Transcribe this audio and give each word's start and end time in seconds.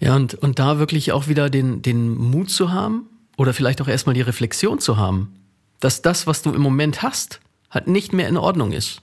Ja, 0.00 0.14
und, 0.14 0.34
und 0.34 0.58
da 0.58 0.78
wirklich 0.78 1.12
auch 1.12 1.28
wieder 1.28 1.50
den, 1.50 1.82
den 1.82 2.16
Mut 2.16 2.50
zu 2.50 2.72
haben 2.72 3.08
oder 3.36 3.54
vielleicht 3.54 3.80
auch 3.80 3.88
erstmal 3.88 4.14
die 4.14 4.22
Reflexion 4.22 4.78
zu 4.78 4.96
haben, 4.96 5.34
dass 5.80 6.02
das, 6.02 6.26
was 6.26 6.42
du 6.42 6.52
im 6.52 6.62
Moment 6.62 7.02
hast, 7.02 7.40
halt 7.70 7.86
nicht 7.86 8.12
mehr 8.12 8.28
in 8.28 8.36
Ordnung 8.36 8.72
ist. 8.72 9.02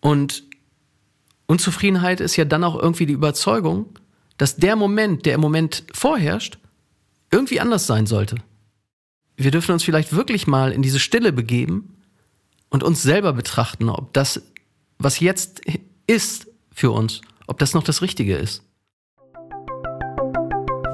Und 0.00 0.44
Unzufriedenheit 1.46 2.20
ist 2.20 2.36
ja 2.36 2.44
dann 2.44 2.64
auch 2.64 2.80
irgendwie 2.80 3.06
die 3.06 3.12
Überzeugung, 3.12 3.86
dass 4.38 4.56
der 4.56 4.76
Moment, 4.76 5.26
der 5.26 5.34
im 5.34 5.40
Moment 5.40 5.84
vorherrscht, 5.92 6.58
irgendwie 7.30 7.60
anders 7.60 7.86
sein 7.86 8.06
sollte. 8.06 8.36
Wir 9.36 9.50
dürfen 9.50 9.72
uns 9.72 9.84
vielleicht 9.84 10.12
wirklich 10.12 10.46
mal 10.46 10.72
in 10.72 10.82
diese 10.82 11.00
Stille 11.00 11.32
begeben 11.32 11.96
und 12.68 12.82
uns 12.82 13.02
selber 13.02 13.32
betrachten, 13.32 13.88
ob 13.88 14.12
das, 14.12 14.42
was 14.98 15.20
jetzt 15.20 15.60
ist 16.06 16.48
für 16.72 16.90
uns, 16.90 17.20
ob 17.46 17.58
das 17.58 17.74
noch 17.74 17.82
das 17.82 18.02
Richtige 18.02 18.36
ist. 18.36 18.62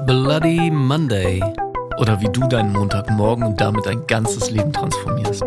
Bloody 0.07 0.71
Monday. 0.71 1.43
Oder 1.97 2.21
wie 2.21 2.29
du 2.31 2.47
deinen 2.47 2.71
Montagmorgen 2.71 3.43
und 3.43 3.59
damit 3.59 3.85
dein 3.85 4.07
ganzes 4.07 4.49
Leben 4.49 4.71
transformierst. 4.71 5.43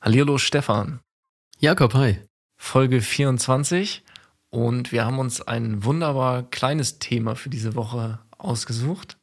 Hallihallo 0.00 0.38
Stefan. 0.38 0.98
Jakob, 1.60 1.94
hi. 1.94 2.18
Folge 2.56 3.00
24 3.00 4.02
und 4.50 4.90
wir 4.90 5.04
haben 5.04 5.20
uns 5.20 5.40
ein 5.40 5.84
wunderbar 5.84 6.42
kleines 6.50 6.98
Thema 6.98 7.36
für 7.36 7.48
diese 7.48 7.76
Woche 7.76 8.18
ausgesucht. 8.38 9.18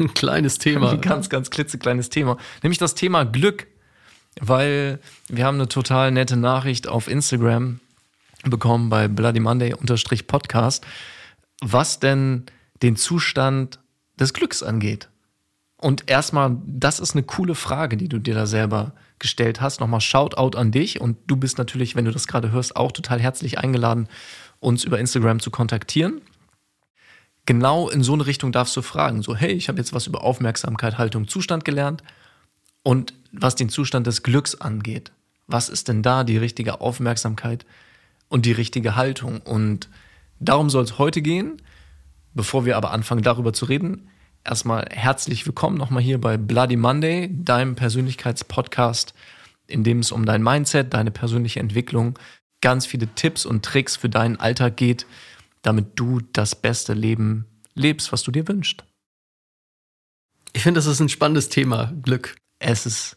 Ein 0.00 0.12
kleines 0.14 0.58
Thema. 0.58 0.90
Ein 0.90 1.00
ganz, 1.00 1.28
ganz 1.28 1.50
klitzekleines 1.50 2.08
Thema. 2.08 2.38
Nämlich 2.64 2.78
das 2.78 2.96
Thema 2.96 3.22
Glück. 3.24 3.68
Weil 4.40 4.98
wir 5.28 5.44
haben 5.44 5.56
eine 5.56 5.68
total 5.68 6.10
nette 6.10 6.36
Nachricht 6.36 6.88
auf 6.88 7.08
Instagram 7.08 7.80
bekommen 8.44 8.88
bei 8.88 9.08
Bloody 9.08 9.40
Monday 9.40 9.74
Podcast, 10.26 10.84
was 11.60 12.00
denn 12.00 12.46
den 12.82 12.96
Zustand 12.96 13.78
des 14.18 14.32
Glücks 14.32 14.62
angeht. 14.62 15.08
Und 15.76 16.08
erstmal, 16.08 16.56
das 16.64 17.00
ist 17.00 17.14
eine 17.14 17.24
coole 17.24 17.54
Frage, 17.54 17.96
die 17.96 18.08
du 18.08 18.18
dir 18.18 18.34
da 18.34 18.46
selber 18.46 18.92
gestellt 19.18 19.60
hast. 19.60 19.80
Nochmal 19.80 20.00
Shoutout 20.00 20.56
an 20.56 20.70
dich. 20.70 21.00
Und 21.00 21.18
du 21.26 21.36
bist 21.36 21.58
natürlich, 21.58 21.96
wenn 21.96 22.04
du 22.04 22.12
das 22.12 22.28
gerade 22.28 22.52
hörst, 22.52 22.76
auch 22.76 22.92
total 22.92 23.20
herzlich 23.20 23.58
eingeladen, 23.58 24.08
uns 24.60 24.84
über 24.84 25.00
Instagram 25.00 25.40
zu 25.40 25.50
kontaktieren. 25.50 26.20
Genau 27.46 27.88
in 27.88 28.04
so 28.04 28.12
eine 28.12 28.26
Richtung 28.26 28.52
darfst 28.52 28.76
du 28.76 28.82
fragen. 28.82 29.22
So, 29.22 29.34
hey, 29.34 29.50
ich 29.50 29.68
habe 29.68 29.78
jetzt 29.78 29.92
was 29.92 30.06
über 30.06 30.22
Aufmerksamkeit, 30.22 30.98
Haltung, 30.98 31.26
Zustand 31.26 31.64
gelernt. 31.64 32.04
Und 32.82 33.14
was 33.32 33.54
den 33.54 33.68
Zustand 33.68 34.06
des 34.06 34.22
Glücks 34.22 34.54
angeht, 34.54 35.12
was 35.46 35.68
ist 35.68 35.88
denn 35.88 36.02
da 36.02 36.24
die 36.24 36.36
richtige 36.36 36.80
Aufmerksamkeit 36.80 37.64
und 38.28 38.46
die 38.46 38.52
richtige 38.52 38.96
Haltung? 38.96 39.40
Und 39.40 39.88
darum 40.40 40.70
soll 40.70 40.84
es 40.84 40.98
heute 40.98 41.22
gehen. 41.22 41.60
Bevor 42.34 42.64
wir 42.64 42.76
aber 42.76 42.92
anfangen, 42.92 43.22
darüber 43.22 43.52
zu 43.52 43.66
reden, 43.66 44.08
erstmal 44.42 44.86
herzlich 44.90 45.46
willkommen 45.46 45.76
nochmal 45.76 46.02
hier 46.02 46.18
bei 46.18 46.38
Bloody 46.38 46.76
Monday, 46.76 47.28
deinem 47.30 47.74
Persönlichkeitspodcast, 47.74 49.12
in 49.66 49.84
dem 49.84 49.98
es 49.98 50.12
um 50.12 50.24
dein 50.24 50.42
Mindset, 50.42 50.94
deine 50.94 51.10
persönliche 51.10 51.60
Entwicklung, 51.60 52.18
ganz 52.62 52.86
viele 52.86 53.06
Tipps 53.08 53.44
und 53.44 53.64
Tricks 53.64 53.96
für 53.96 54.08
deinen 54.08 54.40
Alltag 54.40 54.78
geht, 54.78 55.06
damit 55.60 55.92
du 55.96 56.20
das 56.32 56.54
beste 56.54 56.94
Leben 56.94 57.46
lebst, 57.74 58.12
was 58.12 58.22
du 58.22 58.30
dir 58.30 58.48
wünschst. 58.48 58.82
Ich 60.54 60.62
finde, 60.62 60.78
das 60.78 60.86
ist 60.86 61.00
ein 61.00 61.08
spannendes 61.08 61.50
Thema, 61.50 61.92
Glück. 62.02 62.36
Es 62.62 62.86
ist 62.86 63.14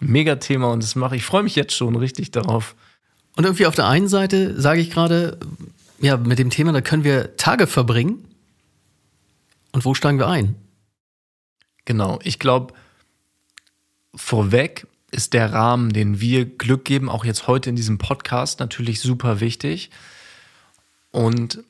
ein 0.00 0.08
Mega-Thema 0.08 0.70
und 0.70 0.82
das 0.82 0.94
mache 0.94 1.16
ich 1.16 1.24
freue 1.24 1.42
mich 1.42 1.56
jetzt 1.56 1.74
schon 1.74 1.96
richtig 1.96 2.30
darauf. 2.30 2.74
Und 3.36 3.44
irgendwie 3.44 3.66
auf 3.66 3.74
der 3.74 3.88
einen 3.88 4.08
Seite 4.08 4.60
sage 4.60 4.80
ich 4.80 4.90
gerade, 4.90 5.38
ja, 6.00 6.16
mit 6.16 6.38
dem 6.38 6.50
Thema, 6.50 6.72
da 6.72 6.80
können 6.80 7.04
wir 7.04 7.36
Tage 7.36 7.66
verbringen 7.66 8.28
und 9.72 9.84
wo 9.84 9.94
steigen 9.94 10.18
wir 10.18 10.28
ein? 10.28 10.54
Genau, 11.84 12.18
ich 12.22 12.38
glaube, 12.38 12.74
vorweg 14.14 14.86
ist 15.10 15.32
der 15.32 15.52
Rahmen, 15.52 15.92
den 15.92 16.20
wir 16.20 16.44
Glück 16.44 16.84
geben, 16.84 17.08
auch 17.08 17.24
jetzt 17.24 17.46
heute 17.46 17.70
in 17.70 17.76
diesem 17.76 17.98
Podcast 17.98 18.60
natürlich 18.60 19.00
super 19.00 19.40
wichtig. 19.40 19.90
Und 21.10 21.62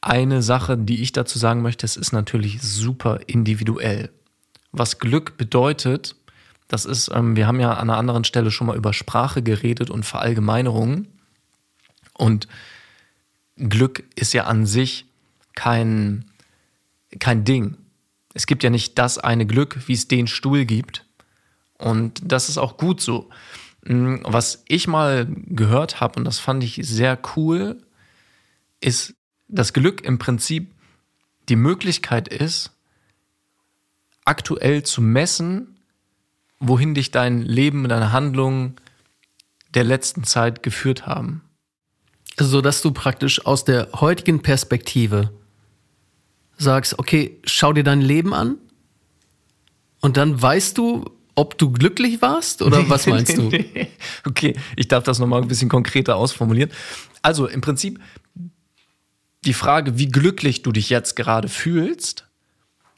eine 0.00 0.42
Sache, 0.42 0.76
die 0.76 1.02
ich 1.02 1.12
dazu 1.12 1.38
sagen 1.38 1.62
möchte, 1.62 1.86
es 1.86 1.96
ist 1.96 2.12
natürlich 2.12 2.62
super 2.62 3.20
individuell. 3.26 4.10
Was 4.70 4.98
Glück 4.98 5.36
bedeutet, 5.36 6.16
das 6.68 6.84
ist, 6.84 7.10
ähm, 7.12 7.36
wir 7.36 7.46
haben 7.46 7.60
ja 7.60 7.72
an 7.72 7.90
einer 7.90 7.98
anderen 7.98 8.24
Stelle 8.24 8.50
schon 8.50 8.66
mal 8.66 8.76
über 8.76 8.92
Sprache 8.92 9.42
geredet 9.42 9.90
und 9.90 10.04
Verallgemeinerungen. 10.04 11.08
Und 12.14 12.48
Glück 13.56 14.04
ist 14.16 14.32
ja 14.32 14.44
an 14.44 14.66
sich 14.66 15.06
kein, 15.54 16.24
kein 17.18 17.44
Ding. 17.44 17.76
Es 18.32 18.46
gibt 18.46 18.62
ja 18.64 18.70
nicht 18.70 18.98
das 18.98 19.18
eine 19.18 19.46
Glück, 19.46 19.86
wie 19.86 19.92
es 19.92 20.08
den 20.08 20.26
Stuhl 20.26 20.64
gibt. 20.64 21.04
Und 21.78 22.20
das 22.24 22.48
ist 22.48 22.58
auch 22.58 22.76
gut 22.76 23.00
so. 23.00 23.30
Mm, 23.84 24.16
was 24.22 24.64
ich 24.68 24.88
mal 24.88 25.26
gehört 25.46 26.00
habe, 26.00 26.18
und 26.18 26.24
das 26.24 26.38
fand 26.38 26.64
ich 26.64 26.80
sehr 26.82 27.18
cool, 27.36 27.80
ist, 28.80 29.14
dass 29.48 29.72
Glück 29.72 30.02
im 30.02 30.18
Prinzip 30.18 30.72
die 31.48 31.56
Möglichkeit 31.56 32.28
ist, 32.28 32.72
aktuell 34.24 34.82
zu 34.82 35.02
messen, 35.02 35.73
wohin 36.68 36.94
dich 36.94 37.10
dein 37.10 37.42
Leben 37.42 37.84
und 37.84 37.90
deine 37.90 38.12
Handlungen 38.12 38.76
der 39.74 39.84
letzten 39.84 40.24
Zeit 40.24 40.62
geführt 40.62 41.06
haben. 41.06 41.42
Also, 42.36 42.60
dass 42.60 42.82
du 42.82 42.90
praktisch 42.90 43.46
aus 43.46 43.64
der 43.64 43.88
heutigen 43.94 44.42
Perspektive 44.42 45.32
sagst, 46.56 46.98
okay, 46.98 47.40
schau 47.44 47.72
dir 47.72 47.84
dein 47.84 48.00
Leben 48.00 48.34
an 48.34 48.58
und 50.00 50.16
dann 50.16 50.40
weißt 50.40 50.76
du, 50.78 51.04
ob 51.36 51.58
du 51.58 51.70
glücklich 51.70 52.22
warst 52.22 52.62
oder 52.62 52.88
was 52.88 53.06
meinst 53.06 53.36
du? 53.36 53.50
okay, 54.26 54.56
ich 54.76 54.88
darf 54.88 55.04
das 55.04 55.18
nochmal 55.18 55.42
ein 55.42 55.48
bisschen 55.48 55.68
konkreter 55.68 56.16
ausformulieren. 56.16 56.70
Also 57.22 57.46
im 57.46 57.60
Prinzip 57.60 58.00
die 59.44 59.54
Frage, 59.54 59.98
wie 59.98 60.06
glücklich 60.08 60.62
du 60.62 60.72
dich 60.72 60.90
jetzt 60.90 61.16
gerade 61.16 61.48
fühlst, 61.48 62.26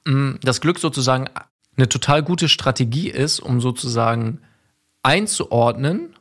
mm, 0.04 0.34
das 0.42 0.60
Glück 0.60 0.78
sozusagen 0.78 1.28
eine 1.76 1.88
total 1.88 2.22
gute 2.22 2.48
Strategie 2.48 3.10
ist, 3.10 3.40
um 3.40 3.60
sozusagen 3.60 4.40
einzuordnen, 5.02 6.14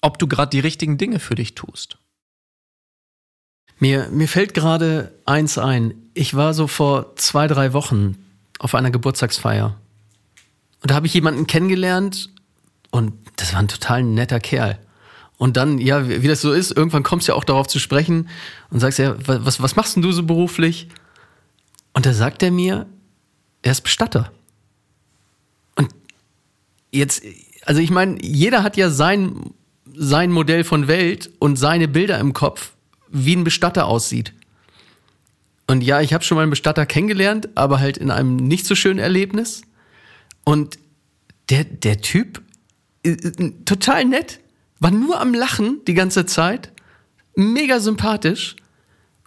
ob 0.00 0.18
du 0.18 0.26
gerade 0.26 0.50
die 0.50 0.60
richtigen 0.60 0.98
Dinge 0.98 1.20
für 1.20 1.34
dich 1.34 1.54
tust. 1.54 1.96
Mir, 3.78 4.08
mir 4.10 4.28
fällt 4.28 4.54
gerade 4.54 5.12
eins 5.24 5.58
ein. 5.58 5.94
Ich 6.14 6.34
war 6.34 6.54
so 6.54 6.66
vor 6.66 7.16
zwei, 7.16 7.46
drei 7.46 7.72
Wochen 7.72 8.16
auf 8.58 8.74
einer 8.74 8.90
Geburtstagsfeier. 8.90 9.76
Und 10.82 10.90
da 10.90 10.94
habe 10.94 11.06
ich 11.06 11.14
jemanden 11.14 11.46
kennengelernt 11.46 12.30
und 12.90 13.14
das 13.36 13.52
war 13.52 13.60
ein 13.60 13.68
total 13.68 14.02
netter 14.02 14.40
Kerl. 14.40 14.78
Und 15.38 15.56
dann, 15.56 15.78
ja, 15.78 16.08
wie, 16.08 16.28
das 16.28 16.40
so 16.40 16.52
ist, 16.52 16.70
irgendwann 16.70 17.02
kommst 17.02 17.26
du 17.26 17.32
ja 17.32 17.36
auch 17.36 17.44
darauf 17.44 17.66
zu 17.66 17.80
sprechen 17.80 18.28
und 18.70 18.78
sagst 18.78 19.00
ja, 19.00 19.16
was, 19.26 19.60
was 19.60 19.74
machst 19.74 19.96
denn 19.96 20.02
du 20.02 20.12
so 20.12 20.22
beruflich? 20.22 20.88
Und 21.92 22.06
da 22.06 22.12
sagt 22.12 22.42
er 22.44 22.52
mir, 22.52 22.86
er 23.62 23.72
ist 23.72 23.82
Bestatter. 23.82 24.32
Und 25.76 25.88
jetzt, 26.90 27.22
also 27.64 27.80
ich 27.80 27.90
meine, 27.90 28.18
jeder 28.22 28.62
hat 28.62 28.76
ja 28.76 28.90
sein, 28.90 29.54
sein 29.94 30.30
Modell 30.30 30.64
von 30.64 30.88
Welt 30.88 31.30
und 31.38 31.56
seine 31.56 31.88
Bilder 31.88 32.18
im 32.18 32.32
Kopf 32.32 32.72
wie 33.08 33.36
ein 33.36 33.44
Bestatter 33.44 33.86
aussieht. 33.86 34.32
Und 35.66 35.82
ja, 35.82 36.00
ich 36.00 36.12
habe 36.12 36.24
schon 36.24 36.36
mal 36.36 36.42
einen 36.42 36.50
Bestatter 36.50 36.86
kennengelernt, 36.86 37.48
aber 37.54 37.78
halt 37.78 37.96
in 37.96 38.10
einem 38.10 38.36
nicht 38.36 38.66
so 38.66 38.74
schönen 38.74 38.98
Erlebnis. 38.98 39.62
Und 40.44 40.78
der, 41.50 41.64
der 41.64 42.00
Typ, 42.00 42.42
total 43.64 44.04
nett, 44.04 44.40
war 44.80 44.90
nur 44.90 45.20
am 45.20 45.34
Lachen 45.34 45.80
die 45.86 45.94
ganze 45.94 46.26
Zeit, 46.26 46.72
mega 47.36 47.80
sympathisch. 47.80 48.56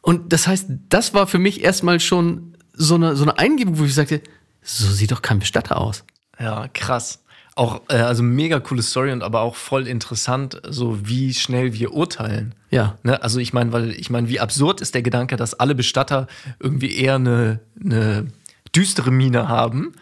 Und 0.01 0.33
das 0.33 0.47
heißt, 0.47 0.67
das 0.89 1.13
war 1.13 1.27
für 1.27 1.39
mich 1.39 1.63
erstmal 1.63 1.99
schon 1.99 2.54
so 2.77 2.95
eine, 2.95 3.15
so 3.15 3.23
eine 3.23 3.37
Eingebung, 3.37 3.77
wo 3.79 3.85
ich 3.85 3.95
sagte, 3.95 4.21
so 4.61 4.87
sieht 4.87 5.11
doch 5.11 5.21
kein 5.21 5.39
Bestatter 5.39 5.79
aus. 5.79 6.03
Ja, 6.39 6.67
krass. 6.73 7.23
Auch, 7.55 7.81
äh, 7.87 7.95
also 7.95 8.21
mega 8.21 8.59
coole 8.59 8.81
Story 8.81 9.11
und 9.11 9.23
aber 9.23 9.41
auch 9.41 9.55
voll 9.55 9.87
interessant, 9.87 10.61
so 10.67 11.07
wie 11.07 11.33
schnell 11.33 11.73
wir 11.73 11.93
urteilen. 11.93 12.53
Ja. 12.69 12.97
Ne? 13.03 13.21
Also 13.23 13.39
ich 13.39 13.53
meine, 13.53 13.71
weil 13.71 13.91
ich 13.91 14.09
meine, 14.09 14.27
wie 14.27 14.41
absurd 14.41 14.81
ist 14.81 14.93
der 14.93 15.01
Gedanke, 15.01 15.37
dass 15.37 15.53
alle 15.53 15.75
Bestatter 15.75 16.27
irgendwie 16.59 16.93
eher 16.95 17.15
eine, 17.15 17.61
eine 17.81 18.27
düstere 18.75 19.11
Miene 19.11 19.47
haben. 19.47 19.93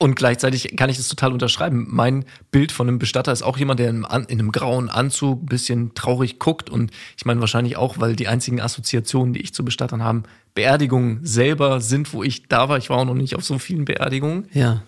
Und 0.00 0.14
gleichzeitig 0.14 0.76
kann 0.76 0.90
ich 0.90 0.96
das 0.96 1.08
total 1.08 1.32
unterschreiben. 1.32 1.86
Mein 1.90 2.24
Bild 2.52 2.70
von 2.70 2.86
einem 2.86 3.00
Bestatter 3.00 3.32
ist 3.32 3.42
auch 3.42 3.58
jemand, 3.58 3.80
der 3.80 3.90
in 3.90 4.04
einem, 4.04 4.26
in 4.28 4.38
einem 4.38 4.52
grauen 4.52 4.88
Anzug 4.88 5.42
ein 5.42 5.46
bisschen 5.46 5.94
traurig 5.94 6.38
guckt. 6.38 6.70
Und 6.70 6.92
ich 7.16 7.24
meine 7.24 7.40
wahrscheinlich 7.40 7.76
auch, 7.76 7.98
weil 7.98 8.14
die 8.14 8.28
einzigen 8.28 8.60
Assoziationen, 8.60 9.32
die 9.32 9.40
ich 9.40 9.54
zu 9.54 9.64
Bestattern 9.64 10.04
haben, 10.04 10.22
Beerdigungen 10.58 11.20
selber 11.24 11.80
sind, 11.80 12.12
wo 12.12 12.24
ich 12.24 12.48
da 12.48 12.68
war. 12.68 12.78
Ich 12.78 12.90
war 12.90 12.98
auch 12.98 13.04
noch 13.04 13.14
nicht 13.14 13.36
auf 13.36 13.44
so 13.44 13.60
vielen 13.60 13.84
Beerdigungen. 13.84 14.48
Ja. 14.52 14.82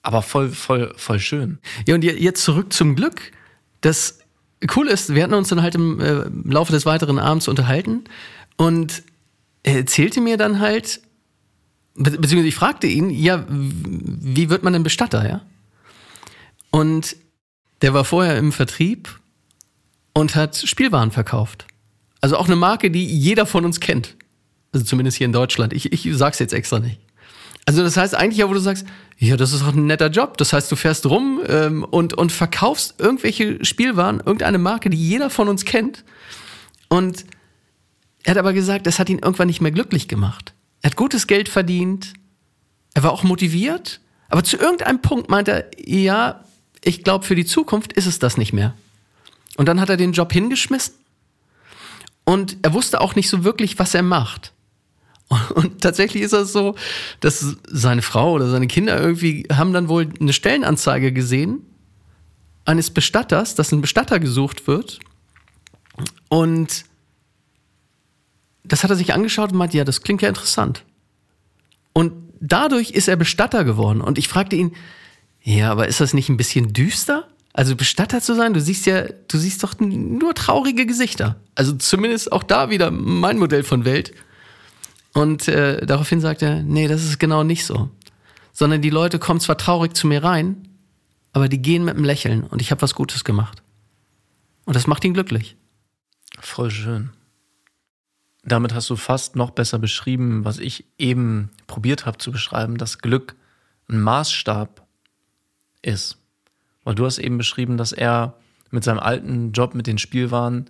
Aber 0.00 0.22
voll, 0.22 0.48
voll, 0.48 0.94
voll 0.96 1.18
schön. 1.20 1.58
Ja, 1.86 1.94
und 1.96 2.02
jetzt 2.02 2.42
zurück 2.42 2.72
zum 2.72 2.96
Glück. 2.96 3.30
Das 3.82 4.20
Coole 4.66 4.90
ist, 4.90 5.14
wir 5.14 5.22
hatten 5.22 5.34
uns 5.34 5.48
dann 5.48 5.60
halt 5.60 5.74
im 5.74 6.00
äh, 6.00 6.24
Laufe 6.50 6.72
des 6.72 6.86
weiteren 6.86 7.18
Abends 7.18 7.46
unterhalten 7.46 8.04
und 8.56 9.02
er 9.62 9.76
erzählte 9.76 10.22
mir 10.22 10.38
dann 10.38 10.60
halt, 10.60 11.02
be 11.94 12.12
beziehungsweise 12.12 12.48
ich 12.48 12.54
fragte 12.54 12.86
ihn, 12.86 13.10
ja, 13.10 13.44
wie 13.50 14.48
wird 14.48 14.62
man 14.62 14.72
denn 14.72 14.82
Bestatter, 14.82 15.28
ja? 15.28 15.42
Und 16.70 17.16
der 17.82 17.92
war 17.92 18.06
vorher 18.06 18.38
im 18.38 18.50
Vertrieb 18.50 19.20
und 20.14 20.36
hat 20.36 20.56
Spielwaren 20.56 21.10
verkauft. 21.10 21.66
Also 22.22 22.38
auch 22.38 22.46
eine 22.46 22.56
Marke, 22.56 22.90
die 22.90 23.04
jeder 23.04 23.44
von 23.44 23.66
uns 23.66 23.78
kennt. 23.78 24.16
Also 24.72 24.86
zumindest 24.86 25.18
hier 25.18 25.26
in 25.26 25.32
Deutschland. 25.32 25.72
Ich, 25.72 25.92
ich 25.92 26.08
sag's 26.16 26.38
jetzt 26.38 26.54
extra 26.54 26.80
nicht. 26.80 26.98
Also 27.64 27.82
das 27.82 27.96
heißt 27.96 28.14
eigentlich 28.14 28.38
ja, 28.38 28.48
wo 28.48 28.54
du 28.54 28.60
sagst, 28.60 28.86
ja, 29.18 29.36
das 29.36 29.52
ist 29.52 29.62
auch 29.62 29.72
ein 29.72 29.86
netter 29.86 30.08
Job. 30.08 30.36
Das 30.38 30.52
heißt, 30.52 30.70
du 30.72 30.76
fährst 30.76 31.06
rum 31.06 31.40
ähm, 31.46 31.84
und, 31.84 32.14
und 32.14 32.32
verkaufst 32.32 32.94
irgendwelche 32.98 33.64
Spielwaren, 33.64 34.18
irgendeine 34.18 34.58
Marke, 34.58 34.90
die 34.90 34.96
jeder 34.96 35.30
von 35.30 35.48
uns 35.48 35.64
kennt. 35.64 36.04
Und 36.88 37.24
er 38.24 38.32
hat 38.32 38.38
aber 38.38 38.52
gesagt, 38.52 38.86
das 38.86 38.98
hat 38.98 39.08
ihn 39.08 39.18
irgendwann 39.18 39.46
nicht 39.46 39.60
mehr 39.60 39.70
glücklich 39.70 40.08
gemacht. 40.08 40.54
Er 40.80 40.90
hat 40.90 40.96
gutes 40.96 41.26
Geld 41.26 41.48
verdient. 41.48 42.14
Er 42.94 43.04
war 43.04 43.12
auch 43.12 43.22
motiviert. 43.22 44.00
Aber 44.28 44.42
zu 44.42 44.56
irgendeinem 44.56 45.00
Punkt 45.00 45.30
meint 45.30 45.48
er, 45.48 45.66
ja, 45.78 46.44
ich 46.82 47.04
glaube, 47.04 47.24
für 47.24 47.34
die 47.34 47.44
Zukunft 47.44 47.92
ist 47.92 48.06
es 48.06 48.18
das 48.18 48.36
nicht 48.36 48.52
mehr. 48.52 48.74
Und 49.56 49.66
dann 49.66 49.80
hat 49.80 49.90
er 49.90 49.96
den 49.96 50.12
Job 50.12 50.32
hingeschmissen. 50.32 50.94
Und 52.24 52.56
er 52.62 52.72
wusste 52.72 53.00
auch 53.00 53.14
nicht 53.14 53.28
so 53.28 53.44
wirklich, 53.44 53.78
was 53.78 53.94
er 53.94 54.02
macht. 54.02 54.51
Und 55.54 55.80
tatsächlich 55.80 56.22
ist 56.22 56.32
es 56.32 56.52
so, 56.52 56.74
dass 57.20 57.56
seine 57.68 58.02
Frau 58.02 58.32
oder 58.32 58.50
seine 58.50 58.66
Kinder 58.66 59.00
irgendwie 59.00 59.46
haben 59.52 59.72
dann 59.72 59.88
wohl 59.88 60.08
eine 60.20 60.32
Stellenanzeige 60.32 61.12
gesehen 61.12 61.60
eines 62.64 62.90
Bestatters, 62.90 63.54
dass 63.54 63.72
ein 63.72 63.80
Bestatter 63.80 64.20
gesucht 64.20 64.66
wird. 64.66 65.00
Und 66.28 66.84
das 68.64 68.84
hat 68.84 68.90
er 68.90 68.96
sich 68.96 69.12
angeschaut 69.12 69.52
und 69.52 69.58
meinte, 69.58 69.76
ja, 69.76 69.84
das 69.84 70.02
klingt 70.02 70.22
ja 70.22 70.28
interessant. 70.28 70.84
Und 71.92 72.12
dadurch 72.40 72.90
ist 72.90 73.08
er 73.08 73.16
Bestatter 73.16 73.64
geworden. 73.64 74.00
Und 74.00 74.18
ich 74.18 74.28
fragte 74.28 74.56
ihn, 74.56 74.74
ja, 75.42 75.70
aber 75.70 75.88
ist 75.88 76.00
das 76.00 76.14
nicht 76.14 76.28
ein 76.28 76.36
bisschen 76.36 76.72
düster? 76.72 77.28
Also 77.52 77.76
Bestatter 77.76 78.20
zu 78.20 78.34
sein, 78.34 78.54
du 78.54 78.60
siehst 78.60 78.86
ja, 78.86 79.04
du 79.28 79.36
siehst 79.36 79.62
doch 79.62 79.78
nur 79.78 80.34
traurige 80.34 80.86
Gesichter. 80.86 81.36
Also 81.54 81.72
zumindest 81.74 82.32
auch 82.32 82.42
da 82.42 82.70
wieder 82.70 82.90
mein 82.90 83.38
Modell 83.38 83.62
von 83.62 83.84
Welt. 83.84 84.14
Und 85.14 85.48
äh, 85.48 85.84
daraufhin 85.84 86.20
sagt 86.20 86.42
er, 86.42 86.62
nee, 86.62 86.88
das 86.88 87.04
ist 87.04 87.18
genau 87.18 87.44
nicht 87.44 87.64
so. 87.64 87.90
Sondern 88.52 88.82
die 88.82 88.90
Leute 88.90 89.18
kommen 89.18 89.40
zwar 89.40 89.58
traurig 89.58 89.94
zu 89.94 90.06
mir 90.06 90.24
rein, 90.24 90.68
aber 91.32 91.48
die 91.48 91.60
gehen 91.60 91.84
mit 91.84 91.96
einem 91.96 92.04
Lächeln 92.04 92.44
und 92.44 92.60
ich 92.60 92.70
habe 92.70 92.82
was 92.82 92.94
Gutes 92.94 93.24
gemacht. 93.24 93.62
Und 94.64 94.76
das 94.76 94.86
macht 94.86 95.04
ihn 95.04 95.14
glücklich. 95.14 95.56
Voll 96.40 96.70
schön. 96.70 97.10
Damit 98.44 98.74
hast 98.74 98.90
du 98.90 98.96
fast 98.96 99.36
noch 99.36 99.50
besser 99.50 99.78
beschrieben, 99.78 100.44
was 100.44 100.58
ich 100.58 100.84
eben 100.98 101.50
probiert 101.66 102.06
habe 102.06 102.18
zu 102.18 102.32
beschreiben, 102.32 102.76
dass 102.76 102.98
Glück 102.98 103.36
ein 103.88 104.00
Maßstab 104.00 104.86
ist. 105.82 106.18
Weil 106.84 106.94
du 106.94 107.04
hast 107.04 107.18
eben 107.18 107.38
beschrieben, 107.38 107.76
dass 107.76 107.92
er 107.92 108.34
mit 108.70 108.82
seinem 108.82 108.98
alten 108.98 109.52
Job 109.52 109.74
mit 109.74 109.86
den 109.86 109.98
Spielwaren 109.98 110.68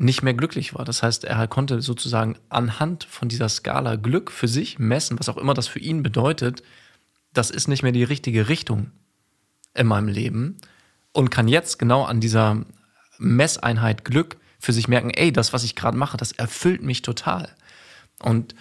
nicht 0.00 0.22
mehr 0.22 0.32
glücklich 0.32 0.74
war. 0.74 0.86
Das 0.86 1.02
heißt, 1.02 1.24
er 1.24 1.46
konnte 1.46 1.82
sozusagen 1.82 2.36
anhand 2.48 3.04
von 3.04 3.28
dieser 3.28 3.50
Skala 3.50 3.96
Glück 3.96 4.30
für 4.30 4.48
sich 4.48 4.78
messen, 4.78 5.18
was 5.18 5.28
auch 5.28 5.36
immer 5.36 5.52
das 5.52 5.68
für 5.68 5.78
ihn 5.78 6.02
bedeutet, 6.02 6.62
das 7.34 7.50
ist 7.50 7.68
nicht 7.68 7.82
mehr 7.82 7.92
die 7.92 8.02
richtige 8.02 8.48
Richtung 8.48 8.90
in 9.74 9.86
meinem 9.86 10.08
Leben 10.08 10.56
und 11.12 11.30
kann 11.30 11.48
jetzt 11.48 11.78
genau 11.78 12.04
an 12.04 12.18
dieser 12.18 12.64
Messeinheit 13.18 14.06
Glück 14.06 14.38
für 14.58 14.72
sich 14.72 14.88
merken, 14.88 15.10
ey, 15.10 15.32
das, 15.32 15.52
was 15.52 15.64
ich 15.64 15.76
gerade 15.76 15.98
mache, 15.98 16.16
das 16.16 16.32
erfüllt 16.32 16.82
mich 16.82 17.02
total. 17.02 17.54
Und 18.22 18.54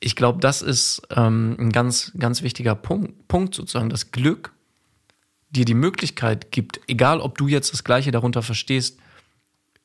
ich 0.00 0.16
glaube, 0.16 0.40
das 0.40 0.62
ist 0.62 1.02
ähm, 1.10 1.54
ein 1.58 1.70
ganz, 1.70 2.12
ganz 2.18 2.42
wichtiger 2.42 2.74
Punkt, 2.74 3.28
Punkt 3.28 3.54
sozusagen, 3.54 3.90
dass 3.90 4.10
Glück 4.10 4.52
dir 5.50 5.66
die 5.66 5.74
Möglichkeit 5.74 6.50
gibt, 6.50 6.80
egal 6.88 7.20
ob 7.20 7.36
du 7.36 7.46
jetzt 7.46 7.74
das 7.74 7.84
Gleiche 7.84 8.10
darunter 8.10 8.42
verstehst, 8.42 8.98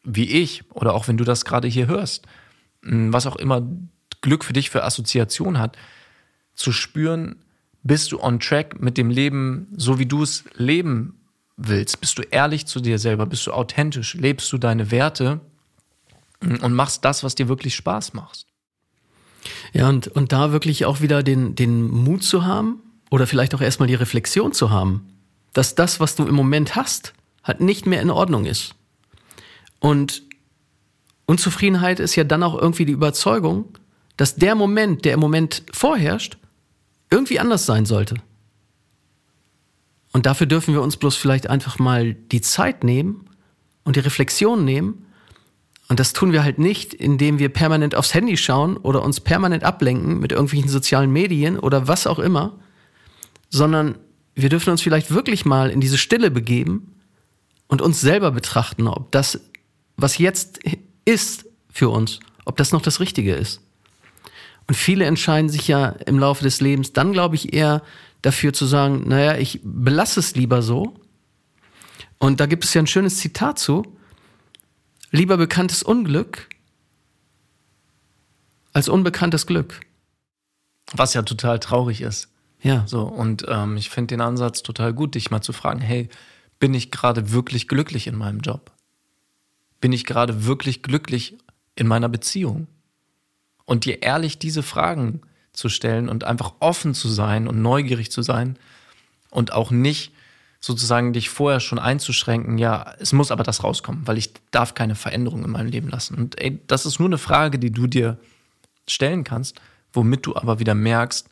wie 0.04 0.30
ich 0.30 0.70
oder 0.72 0.94
auch 0.94 1.08
wenn 1.08 1.18
du 1.18 1.24
das 1.24 1.46
gerade 1.46 1.68
hier 1.68 1.88
hörst, 1.88 2.26
was 2.82 3.26
auch 3.26 3.38
immer 3.38 3.66
Glück 4.22 4.44
für 4.44 4.54
dich 4.54 4.70
für 4.70 4.84
Assoziation 4.84 5.60
hat, 5.60 5.78
zu 6.54 6.72
spüren, 6.72 7.38
bist 7.84 8.12
du 8.12 8.22
on 8.22 8.40
track 8.40 8.82
mit 8.82 8.98
dem 8.98 9.10
Leben, 9.10 9.68
so 9.76 10.00
wie 10.00 10.06
du 10.06 10.24
es 10.24 10.46
leben 10.56 11.20
willst? 11.58 12.00
Bist 12.00 12.18
du 12.18 12.22
ehrlich 12.24 12.66
zu 12.66 12.80
dir 12.80 13.00
selber? 13.00 13.26
Bist 13.26 13.46
du 13.48 13.52
authentisch? 13.52 14.14
Lebst 14.14 14.52
du 14.52 14.58
deine 14.58 14.92
Werte 14.92 15.42
und 16.42 16.74
machst 16.74 17.04
das, 17.06 17.24
was 17.24 17.36
dir 17.36 17.48
wirklich 17.48 17.76
Spaß 17.76 18.14
macht? 18.14 18.46
Ja, 19.74 19.90
und, 19.90 20.08
und 20.08 20.32
da 20.32 20.52
wirklich 20.52 20.86
auch 20.86 21.02
wieder 21.02 21.24
den, 21.24 21.56
den 21.56 21.84
Mut 21.84 22.24
zu 22.24 22.46
haben 22.46 22.82
oder 23.10 23.28
vielleicht 23.28 23.54
auch 23.56 23.62
erstmal 23.62 23.88
die 23.88 23.96
Reflexion 23.96 24.54
zu 24.54 24.70
haben, 24.70 25.08
dass 25.52 25.76
das, 25.76 26.00
was 26.00 26.16
du 26.16 26.26
im 26.26 26.36
Moment 26.36 26.76
hast, 26.76 27.14
halt 27.44 27.60
nicht 27.60 27.86
mehr 27.86 28.02
in 28.02 28.10
Ordnung 28.10 28.46
ist. 28.46 28.76
Und 29.84 30.24
Unzufriedenheit 31.26 32.00
ist 32.00 32.16
ja 32.16 32.24
dann 32.24 32.42
auch 32.42 32.58
irgendwie 32.58 32.86
die 32.86 32.94
Überzeugung, 32.94 33.66
dass 34.16 34.36
der 34.36 34.56
Moment, 34.56 35.04
der 35.04 35.16
im 35.16 35.20
Moment 35.20 35.64
vorherrscht, 35.74 36.38
irgendwie 37.12 37.38
anders 37.38 37.66
sein 37.66 37.86
sollte. 37.86 38.16
Und 40.14 40.26
dafür 40.26 40.48
dürfen 40.48 40.74
wir 40.74 40.82
uns 40.82 40.96
bloß 40.96 41.18
vielleicht 41.18 41.50
einfach 41.50 41.80
mal 41.80 42.14
die 42.14 42.40
Zeit 42.40 42.86
nehmen 42.86 43.26
und 43.84 43.98
die 43.98 44.00
Reflexion 44.00 44.64
nehmen. 44.64 45.06
Und 45.90 46.00
das 46.00 46.14
tun 46.14 46.32
wir 46.32 46.46
halt 46.46 46.60
nicht, 46.60 46.94
indem 46.94 47.38
wir 47.38 47.50
permanent 47.50 47.94
aufs 47.94 48.14
Handy 48.14 48.38
schauen 48.38 48.78
oder 48.78 49.04
uns 49.04 49.20
permanent 49.20 49.66
ablenken 49.66 50.22
mit 50.22 50.32
irgendwelchen 50.32 50.70
sozialen 50.70 51.12
Medien 51.12 51.60
oder 51.60 51.90
was 51.90 52.08
auch 52.08 52.20
immer, 52.20 52.58
sondern 53.50 53.98
wir 54.34 54.48
dürfen 54.48 54.70
uns 54.70 54.82
vielleicht 54.82 55.12
wirklich 55.12 55.44
mal 55.44 55.70
in 55.70 55.82
diese 55.82 55.98
Stille 55.98 56.32
begeben 56.32 56.96
und 57.68 57.82
uns 57.82 58.00
selber 58.00 58.32
betrachten, 58.32 58.88
ob 58.88 59.12
das 59.12 59.42
was 59.98 60.18
jetzt 60.18 60.60
ist 61.06 61.46
für 61.70 61.90
uns, 61.90 62.20
ob 62.46 62.58
das 62.58 62.72
noch 62.72 62.82
das 62.82 63.00
Richtige 63.00 63.36
ist. 63.36 63.62
Und 64.68 64.76
viele 64.76 65.06
entscheiden 65.06 65.50
sich 65.50 65.68
ja 65.68 65.90
im 65.90 66.20
Laufe 66.20 66.44
des 66.44 66.62
Lebens 66.62 66.94
dann, 66.94 67.12
glaube 67.12 67.36
ich, 67.36 67.54
eher 67.54 67.82
dafür 68.22 68.54
zu 68.54 68.66
sagen, 68.66 69.04
naja, 69.08 69.38
ich 69.38 69.60
belasse 69.64 70.20
es 70.20 70.36
lieber 70.36 70.62
so. 70.62 70.96
Und 72.18 72.40
da 72.40 72.46
gibt 72.46 72.64
es 72.64 72.74
ja 72.74 72.82
ein 72.82 72.88
schönes 72.88 73.18
Zitat 73.18 73.60
zu. 73.60 73.84
Lieber 75.12 75.38
bekanntes 75.38 75.84
Unglück 75.84 76.48
als 78.72 78.90
unbekanntes 78.90 79.46
Glück. 79.46 79.82
Was 80.94 81.14
ja 81.14 81.22
total 81.22 81.60
traurig 81.60 82.02
ist. 82.02 82.30
Ja. 82.62 82.86
So, 82.88 83.04
und 83.04 83.46
ähm, 83.48 83.78
ich 83.78 83.90
finde 83.90 84.16
den 84.16 84.22
Ansatz 84.22 84.64
total 84.64 84.94
gut, 84.94 85.16
dich 85.16 85.32
mal 85.32 85.42
zu 85.42 85.54
fragen, 85.54 85.82
hey, 85.82 86.10
bin 86.60 86.74
ich 86.74 86.92
gerade 86.92 87.32
wirklich 87.32 87.68
glücklich 87.68 88.08
in 88.08 88.16
meinem 88.16 88.40
Job? 88.40 88.72
Bin 89.84 89.92
ich 89.92 90.06
gerade 90.06 90.46
wirklich 90.46 90.82
glücklich 90.82 91.38
in 91.76 91.88
meiner 91.88 92.08
Beziehung? 92.08 92.68
Und 93.66 93.84
dir 93.84 94.02
ehrlich 94.02 94.40
diese 94.40 94.64
Fragen 94.64 95.20
zu 95.52 95.68
stellen 95.68 96.08
und 96.08 96.24
einfach 96.24 96.54
offen 96.62 96.94
zu 96.94 97.10
sein 97.10 97.50
und 97.50 97.62
neugierig 97.62 98.10
zu 98.10 98.22
sein 98.22 98.58
und 99.30 99.52
auch 99.52 99.72
nicht 99.72 100.14
sozusagen 100.62 101.12
dich 101.12 101.28
vorher 101.28 101.60
schon 101.60 101.80
einzuschränken, 101.80 102.58
ja, 102.58 102.96
es 103.00 103.12
muss 103.12 103.30
aber 103.30 103.44
das 103.44 103.62
rauskommen, 103.62 104.08
weil 104.08 104.18
ich 104.18 104.32
darf 104.52 104.74
keine 104.74 104.96
Veränderung 104.96 105.44
in 105.44 105.52
meinem 105.52 105.68
Leben 105.68 105.90
lassen. 105.90 106.16
Und 106.16 106.40
ey, 106.40 106.62
das 106.68 106.86
ist 106.86 107.00
nur 107.00 107.10
eine 107.10 107.18
Frage, 107.18 107.60
die 107.60 107.72
du 107.72 107.86
dir 107.86 108.18
stellen 108.88 109.26
kannst, 109.26 109.60
womit 109.92 110.26
du 110.26 110.38
aber 110.38 110.60
wieder 110.60 110.76
merkst, 110.76 111.30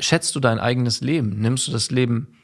schätzt 0.00 0.34
du 0.34 0.40
dein 0.40 0.58
eigenes 0.58 1.02
Leben? 1.02 1.38
Nimmst 1.38 1.68
du 1.68 1.70
das 1.70 1.92
Leben 1.92 2.36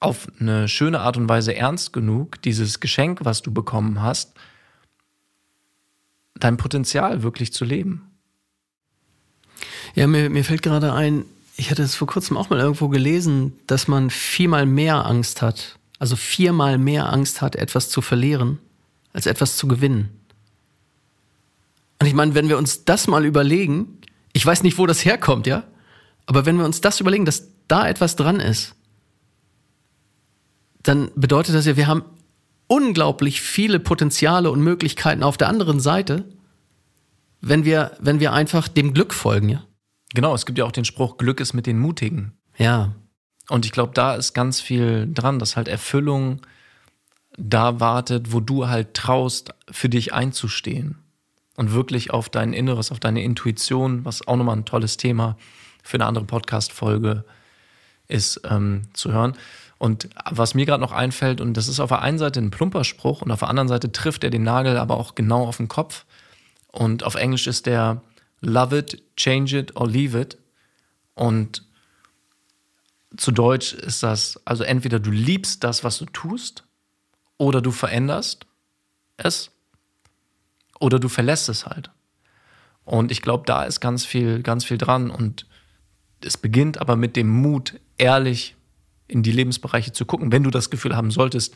auf 0.00 0.28
eine 0.40 0.68
schöne 0.68 1.00
Art 1.00 1.16
und 1.16 1.28
Weise 1.28 1.54
ernst 1.54 1.92
genug, 1.92 2.40
dieses 2.42 2.80
Geschenk, 2.80 3.20
was 3.24 3.42
du 3.42 3.52
bekommen 3.52 4.02
hast, 4.02 4.34
dein 6.34 6.56
Potenzial 6.56 7.22
wirklich 7.22 7.52
zu 7.52 7.64
leben. 7.64 8.10
Ja, 9.94 10.06
mir, 10.06 10.28
mir 10.28 10.44
fällt 10.44 10.62
gerade 10.62 10.92
ein, 10.92 11.24
ich 11.56 11.70
hatte 11.70 11.82
es 11.82 11.94
vor 11.94 12.06
kurzem 12.06 12.36
auch 12.36 12.50
mal 12.50 12.58
irgendwo 12.58 12.88
gelesen, 12.88 13.54
dass 13.66 13.88
man 13.88 14.10
viermal 14.10 14.66
mehr 14.66 15.06
Angst 15.06 15.40
hat, 15.40 15.78
also 15.98 16.14
viermal 16.14 16.76
mehr 16.76 17.10
Angst 17.10 17.40
hat, 17.40 17.56
etwas 17.56 17.88
zu 17.88 18.02
verlieren, 18.02 18.58
als 19.14 19.24
etwas 19.24 19.56
zu 19.56 19.66
gewinnen. 19.66 20.10
Und 21.98 22.06
ich 22.06 22.14
meine, 22.14 22.34
wenn 22.34 22.50
wir 22.50 22.58
uns 22.58 22.84
das 22.84 23.06
mal 23.06 23.24
überlegen, 23.24 23.98
ich 24.34 24.44
weiß 24.44 24.62
nicht, 24.62 24.76
wo 24.76 24.86
das 24.86 25.06
herkommt, 25.06 25.46
ja, 25.46 25.64
aber 26.26 26.44
wenn 26.44 26.58
wir 26.58 26.66
uns 26.66 26.82
das 26.82 27.00
überlegen, 27.00 27.24
dass 27.24 27.48
da 27.68 27.88
etwas 27.88 28.16
dran 28.16 28.40
ist, 28.40 28.75
dann 30.88 31.10
bedeutet 31.16 31.54
das 31.54 31.66
ja, 31.66 31.76
wir 31.76 31.86
haben 31.86 32.04
unglaublich 32.68 33.40
viele 33.40 33.80
Potenziale 33.80 34.50
und 34.50 34.60
Möglichkeiten 34.60 35.22
auf 35.22 35.36
der 35.36 35.48
anderen 35.48 35.80
Seite, 35.80 36.24
wenn 37.40 37.64
wir, 37.64 37.92
wenn 38.00 38.20
wir 38.20 38.32
einfach 38.32 38.68
dem 38.68 38.94
Glück 38.94 39.14
folgen, 39.14 39.48
ja. 39.48 39.64
Genau, 40.14 40.34
es 40.34 40.46
gibt 40.46 40.58
ja 40.58 40.64
auch 40.64 40.72
den 40.72 40.84
Spruch, 40.84 41.18
Glück 41.18 41.40
ist 41.40 41.52
mit 41.52 41.66
den 41.66 41.78
Mutigen. 41.78 42.32
Ja. 42.56 42.94
Und 43.48 43.66
ich 43.66 43.72
glaube, 43.72 43.92
da 43.94 44.14
ist 44.14 44.32
ganz 44.32 44.60
viel 44.60 45.08
dran, 45.12 45.38
dass 45.38 45.56
halt 45.56 45.68
Erfüllung 45.68 46.40
da 47.36 47.80
wartet, 47.80 48.32
wo 48.32 48.40
du 48.40 48.68
halt 48.68 48.94
traust, 48.94 49.52
für 49.70 49.88
dich 49.88 50.14
einzustehen. 50.14 50.98
Und 51.56 51.72
wirklich 51.72 52.10
auf 52.10 52.28
dein 52.28 52.52
Inneres, 52.52 52.92
auf 52.92 53.00
deine 53.00 53.22
Intuition, 53.22 54.04
was 54.04 54.26
auch 54.26 54.36
nochmal 54.36 54.56
ein 54.56 54.64
tolles 54.64 54.96
Thema 54.96 55.36
für 55.82 55.96
eine 55.96 56.06
andere 56.06 56.24
Podcast-Folge 56.24 57.24
ist, 58.08 58.40
ähm, 58.48 58.82
zu 58.92 59.12
hören. 59.12 59.36
Und 59.78 60.08
was 60.30 60.54
mir 60.54 60.64
gerade 60.64 60.80
noch 60.80 60.92
einfällt, 60.92 61.40
und 61.40 61.54
das 61.54 61.68
ist 61.68 61.80
auf 61.80 61.88
der 61.88 62.00
einen 62.00 62.18
Seite 62.18 62.40
ein 62.40 62.50
plumper 62.50 62.84
Spruch 62.84 63.22
und 63.22 63.30
auf 63.30 63.40
der 63.40 63.48
anderen 63.48 63.68
Seite 63.68 63.92
trifft 63.92 64.24
er 64.24 64.30
den 64.30 64.42
Nagel 64.42 64.78
aber 64.78 64.96
auch 64.96 65.14
genau 65.14 65.46
auf 65.46 65.58
den 65.58 65.68
Kopf. 65.68 66.06
Und 66.68 67.04
auf 67.04 67.14
Englisch 67.14 67.46
ist 67.46 67.66
der 67.66 68.02
Love 68.40 68.78
it, 68.78 69.02
change 69.16 69.58
it 69.58 69.76
or 69.76 69.88
leave 69.88 70.18
it. 70.18 70.38
Und 71.14 71.62
zu 73.16 73.32
Deutsch 73.32 73.74
ist 73.74 74.02
das, 74.02 74.40
also 74.44 74.64
entweder 74.64 74.98
du 74.98 75.10
liebst 75.10 75.64
das, 75.64 75.84
was 75.84 75.98
du 75.98 76.06
tust, 76.06 76.64
oder 77.38 77.60
du 77.60 77.70
veränderst 77.70 78.46
es, 79.18 79.50
oder 80.80 80.98
du 80.98 81.08
verlässt 81.08 81.48
es 81.48 81.66
halt. 81.66 81.90
Und 82.84 83.10
ich 83.10 83.20
glaube, 83.20 83.44
da 83.46 83.64
ist 83.64 83.80
ganz 83.80 84.04
viel, 84.04 84.42
ganz 84.42 84.64
viel 84.64 84.78
dran. 84.78 85.10
Und 85.10 85.46
es 86.20 86.36
beginnt 86.36 86.78
aber 86.78 86.96
mit 86.96 87.16
dem 87.16 87.28
Mut, 87.28 87.80
ehrlich 87.98 88.55
in 89.08 89.22
die 89.22 89.32
Lebensbereiche 89.32 89.92
zu 89.92 90.04
gucken, 90.04 90.32
wenn 90.32 90.42
du 90.42 90.50
das 90.50 90.70
Gefühl 90.70 90.96
haben 90.96 91.10
solltest, 91.10 91.54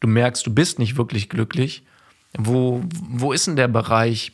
du 0.00 0.08
merkst, 0.08 0.46
du 0.46 0.52
bist 0.52 0.78
nicht 0.78 0.96
wirklich 0.96 1.28
glücklich. 1.28 1.82
Wo, 2.36 2.82
wo 2.92 3.32
ist 3.32 3.46
denn 3.46 3.56
der 3.56 3.68
Bereich, 3.68 4.32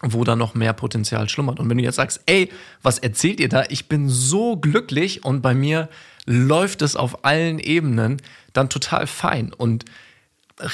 wo 0.00 0.24
da 0.24 0.36
noch 0.36 0.54
mehr 0.54 0.72
Potenzial 0.72 1.28
schlummert? 1.28 1.60
Und 1.60 1.70
wenn 1.70 1.78
du 1.78 1.84
jetzt 1.84 1.96
sagst, 1.96 2.20
ey, 2.26 2.50
was 2.82 2.98
erzählt 2.98 3.40
ihr 3.40 3.48
da? 3.48 3.64
Ich 3.68 3.88
bin 3.88 4.08
so 4.08 4.56
glücklich 4.56 5.24
und 5.24 5.40
bei 5.40 5.54
mir 5.54 5.88
läuft 6.26 6.82
es 6.82 6.96
auf 6.96 7.24
allen 7.24 7.58
Ebenen, 7.58 8.20
dann 8.52 8.68
total 8.68 9.06
fein 9.06 9.52
und 9.52 9.84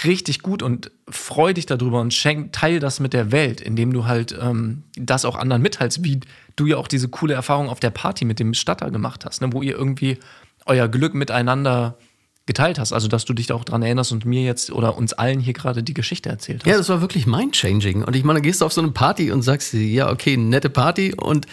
richtig 0.04 0.40
gut 0.40 0.62
und 0.62 0.90
freu 1.08 1.52
dich 1.52 1.66
darüber 1.66 2.00
und 2.00 2.14
schenk, 2.14 2.52
teil 2.52 2.78
das 2.78 3.00
mit 3.00 3.12
der 3.12 3.32
Welt, 3.32 3.60
indem 3.60 3.92
du 3.92 4.06
halt 4.06 4.36
ähm, 4.40 4.84
das 4.96 5.24
auch 5.24 5.36
anderen 5.36 5.60
mitteilst, 5.60 6.04
wie 6.04 6.20
du 6.54 6.66
ja 6.66 6.76
auch 6.76 6.86
diese 6.88 7.08
coole 7.08 7.34
Erfahrung 7.34 7.68
auf 7.68 7.80
der 7.80 7.90
Party 7.90 8.24
mit 8.24 8.38
dem 8.38 8.54
Statter 8.54 8.90
gemacht 8.90 9.24
hast, 9.24 9.40
ne, 9.40 9.52
wo 9.52 9.60
ihr 9.60 9.76
irgendwie 9.76 10.18
euer 10.66 10.88
Glück 10.88 11.14
miteinander 11.14 11.98
geteilt 12.46 12.78
hast. 12.78 12.92
Also, 12.92 13.08
dass 13.08 13.24
du 13.24 13.34
dich 13.34 13.46
da 13.46 13.54
auch 13.54 13.64
dran 13.64 13.82
erinnerst 13.82 14.12
und 14.12 14.24
mir 14.24 14.42
jetzt 14.42 14.70
oder 14.70 14.96
uns 14.96 15.12
allen 15.12 15.40
hier 15.40 15.52
gerade 15.52 15.82
die 15.82 15.94
Geschichte 15.94 16.28
erzählt 16.28 16.62
hast. 16.62 16.70
Ja, 16.70 16.76
das 16.76 16.88
war 16.88 17.00
wirklich 17.00 17.26
mind-changing. 17.26 18.04
Und 18.04 18.16
ich 18.16 18.24
meine, 18.24 18.40
gehst 18.40 18.60
du 18.60 18.66
auf 18.66 18.72
so 18.72 18.80
eine 18.80 18.90
Party 18.90 19.30
und 19.30 19.42
sagst, 19.42 19.72
ja, 19.74 20.10
okay, 20.10 20.36
nette 20.36 20.70
Party 20.70 21.14
und 21.14 21.46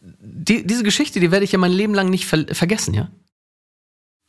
die, 0.00 0.66
diese 0.66 0.82
Geschichte, 0.82 1.20
die 1.20 1.30
werde 1.30 1.44
ich 1.44 1.52
ja 1.52 1.58
mein 1.58 1.72
Leben 1.72 1.94
lang 1.94 2.08
nicht 2.08 2.26
ver 2.26 2.46
vergessen, 2.52 2.94
ja? 2.94 3.10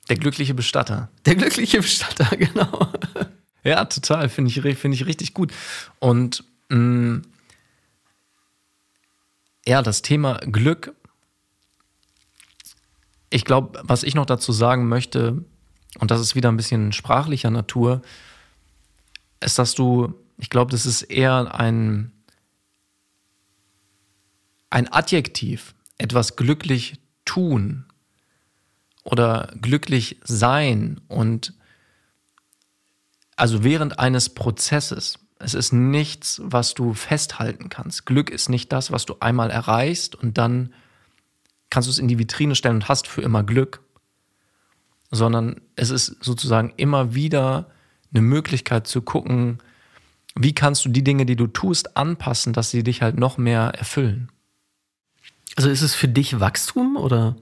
Der 0.10 0.18
glückliche 0.18 0.54
Bestatter. 0.54 1.10
Der 1.26 1.36
glückliche 1.36 1.78
Bestatter, 1.78 2.36
genau. 2.38 2.92
Ja, 3.64 3.86
total. 3.86 4.28
Finde 4.30 4.50
ich, 4.50 4.78
find 4.78 4.96
ich 4.96 5.06
richtig 5.06 5.34
gut. 5.34 5.54
Und 6.00 6.44
mh, 6.70 6.78
mm, 6.78 7.22
ja, 9.68 9.82
das 9.84 10.02
Thema 10.02 10.40
Glück 10.40 10.96
ich 13.30 13.46
glaube, 13.46 13.80
was 13.84 14.04
ich 14.04 14.16
noch 14.16 14.26
dazu 14.26 14.52
sagen 14.52 14.88
möchte, 14.88 15.44
und 16.00 16.12
das 16.12 16.22
ist 16.22 16.36
wieder 16.36 16.50
ein 16.50 16.58
bisschen 16.58 16.94
sprachlicher 16.94 17.50
Natur, 17.50 18.02
ist, 19.40 19.58
dass 19.58 19.74
du, 19.76 20.14
ich 20.38 20.50
glaube, 20.50 20.72
das 20.72 20.86
ist 20.86 21.04
eher 21.04 21.56
ein, 21.56 22.12
ein 24.70 24.92
Adjektiv, 24.92 25.74
etwas 25.98 26.36
glücklich 26.36 27.00
tun 27.26 27.86
oder 29.04 29.54
glücklich 29.62 30.20
sein 30.24 31.02
und 31.08 31.54
also 33.36 33.64
während 33.64 34.00
eines 34.00 34.30
Prozesses. 34.30 35.20
Es 35.40 35.54
ist 35.54 35.72
nichts, 35.72 36.42
was 36.44 36.74
du 36.74 36.94
festhalten 36.94 37.70
kannst. 37.70 38.06
Glück 38.06 38.30
ist 38.30 38.50
nicht 38.50 38.74
das, 38.74 38.92
was 38.92 39.06
du 39.06 39.16
einmal 39.22 39.50
erreichst 39.50 40.16
und 40.16 40.38
dann 40.38 40.74
kannst 41.70 41.88
du 41.88 41.92
es 41.92 42.00
in 42.00 42.08
die 42.08 42.20
Vitrine 42.20 42.56
stellen 42.56 42.76
und 42.76 42.90
hast 42.90 43.08
für 43.08 43.22
immer 43.22 43.44
Glück, 43.44 43.82
sondern 45.12 45.62
es 45.76 45.90
ist 45.90 46.18
sozusagen 46.24 46.74
immer 46.78 47.14
wieder 47.16 47.70
eine 48.12 48.22
Möglichkeit 48.22 48.88
zu 48.88 49.02
gucken, 49.02 49.60
wie 50.36 50.54
kannst 50.54 50.86
du 50.86 50.90
die 50.90 51.04
Dinge, 51.04 51.26
die 51.26 51.36
du 51.36 51.48
tust, 51.48 51.98
anpassen, 51.98 52.54
dass 52.54 52.72
sie 52.72 52.84
dich 52.84 53.02
halt 53.02 53.18
noch 53.18 53.38
mehr 53.38 53.74
erfüllen. 53.78 54.32
Also 55.56 55.70
ist 55.70 55.82
es 55.82 55.96
für 55.96 56.08
dich 56.08 56.40
Wachstum 56.40 56.96
oder? 56.96 57.36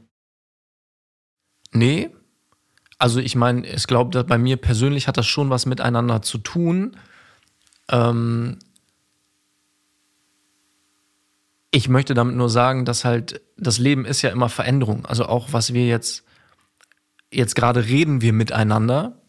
Nee. 1.72 2.10
Also 2.98 3.20
ich 3.20 3.36
meine, 3.36 3.68
ich 3.68 3.86
glaube, 3.86 4.24
bei 4.24 4.38
mir 4.38 4.58
persönlich 4.58 5.08
hat 5.08 5.18
das 5.18 5.28
schon 5.28 5.50
was 5.50 5.66
miteinander 5.66 6.22
zu 6.22 6.40
tun. 6.40 6.98
Ähm, 7.90 8.58
ich 11.78 11.90
möchte 11.90 12.16
damit 12.16 12.36
nur 12.36 12.50
sagen, 12.50 12.86
dass 12.86 13.06
halt 13.06 13.40
das 13.56 13.78
Leben 13.78 14.04
ist 14.04 14.24
ja 14.24 14.32
immer 14.32 14.50
Veränderung. 14.50 15.06
Also 15.06 15.28
auch 15.28 15.54
was 15.54 15.74
wir 15.74 15.86
jetzt, 15.86 16.24
jetzt 17.32 17.56
gerade 17.56 17.86
reden 17.86 18.22
wir 18.22 18.34
miteinander 18.34 19.22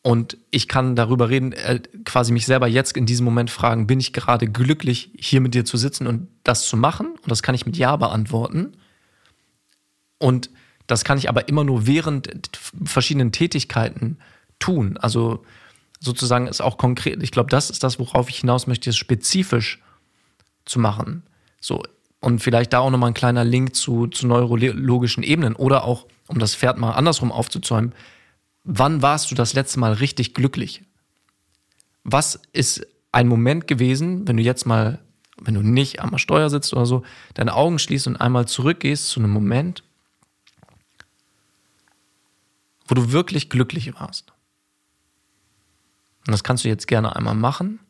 und 0.00 0.38
ich 0.50 0.68
kann 0.68 0.96
darüber 0.96 1.28
reden, 1.28 1.52
äh, 1.52 1.80
quasi 2.06 2.32
mich 2.32 2.46
selber 2.46 2.66
jetzt 2.66 2.96
in 2.96 3.04
diesem 3.04 3.26
Moment 3.26 3.50
fragen, 3.50 3.86
bin 3.86 4.00
ich 4.00 4.14
gerade 4.14 4.48
glücklich, 4.48 5.10
hier 5.18 5.42
mit 5.42 5.52
dir 5.52 5.66
zu 5.66 5.76
sitzen 5.76 6.06
und 6.06 6.28
das 6.44 6.66
zu 6.66 6.78
machen? 6.78 7.08
Und 7.08 7.30
das 7.30 7.42
kann 7.42 7.54
ich 7.54 7.66
mit 7.66 7.76
Ja 7.76 7.94
beantworten. 7.96 8.72
Und 10.16 10.48
das 10.86 11.04
kann 11.04 11.18
ich 11.18 11.28
aber 11.28 11.48
immer 11.48 11.64
nur 11.64 11.86
während 11.86 12.48
verschiedenen 12.84 13.32
Tätigkeiten 13.32 14.16
tun. 14.58 14.96
Also 14.96 15.44
sozusagen 16.00 16.46
ist 16.46 16.62
auch 16.62 16.78
konkret, 16.78 17.22
ich 17.22 17.32
glaube, 17.32 17.50
das 17.50 17.68
ist 17.68 17.84
das, 17.84 17.98
worauf 17.98 18.30
ich 18.30 18.38
hinaus 18.38 18.66
möchte, 18.66 18.88
ist 18.88 18.96
spezifisch 18.96 19.82
zu 20.64 20.78
machen. 20.78 21.22
So, 21.64 21.82
und 22.20 22.40
vielleicht 22.40 22.74
da 22.74 22.80
auch 22.80 22.90
nochmal 22.90 23.12
ein 23.12 23.14
kleiner 23.14 23.42
Link 23.42 23.74
zu, 23.74 24.06
zu 24.06 24.26
neurologischen 24.26 25.22
Ebenen 25.22 25.56
oder 25.56 25.84
auch, 25.84 26.06
um 26.26 26.38
das 26.38 26.54
Pferd 26.54 26.76
mal 26.76 26.92
andersrum 26.92 27.32
aufzuzäumen, 27.32 27.94
wann 28.64 29.00
warst 29.00 29.30
du 29.30 29.34
das 29.34 29.54
letzte 29.54 29.80
Mal 29.80 29.94
richtig 29.94 30.34
glücklich? 30.34 30.82
Was 32.02 32.38
ist 32.52 32.86
ein 33.12 33.28
Moment 33.28 33.66
gewesen, 33.66 34.28
wenn 34.28 34.36
du 34.36 34.42
jetzt 34.42 34.66
mal, 34.66 34.98
wenn 35.40 35.54
du 35.54 35.62
nicht 35.62 36.00
am 36.00 36.18
Steuer 36.18 36.50
sitzt 36.50 36.74
oder 36.74 36.84
so, 36.84 37.02
deine 37.32 37.54
Augen 37.54 37.78
schließt 37.78 38.08
und 38.08 38.16
einmal 38.16 38.46
zurückgehst 38.46 39.08
zu 39.08 39.20
einem 39.20 39.30
Moment, 39.30 39.84
wo 42.86 42.94
du 42.94 43.10
wirklich 43.10 43.48
glücklich 43.48 43.94
warst? 43.94 44.34
Und 46.26 46.32
das 46.32 46.44
kannst 46.44 46.64
du 46.64 46.68
jetzt 46.68 46.88
gerne 46.88 47.16
einmal 47.16 47.34
machen. 47.34 47.80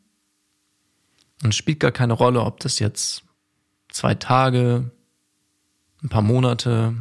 Und 1.43 1.49
es 1.49 1.57
spielt 1.57 1.81
gar 1.81 1.91
keine 1.91 2.13
Rolle, 2.13 2.39
ob 2.39 2.61
das 2.61 2.79
jetzt 2.79 3.25
zwei 3.95 4.13
Tage, 4.13 4.91
ein 6.03 6.09
paar 6.09 6.21
Monate, 6.21 6.93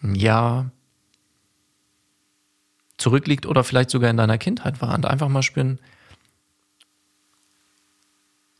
ein 0.00 0.14
Jahr 0.14 0.70
zurückliegt 2.98 3.46
oder 3.46 3.64
vielleicht 3.64 3.90
sogar 3.90 4.08
in 4.08 4.16
deiner 4.16 4.38
Kindheit 4.38 4.80
war. 4.80 4.94
Und 4.94 5.06
einfach 5.06 5.28
mal 5.28 5.42
spüren, 5.42 5.80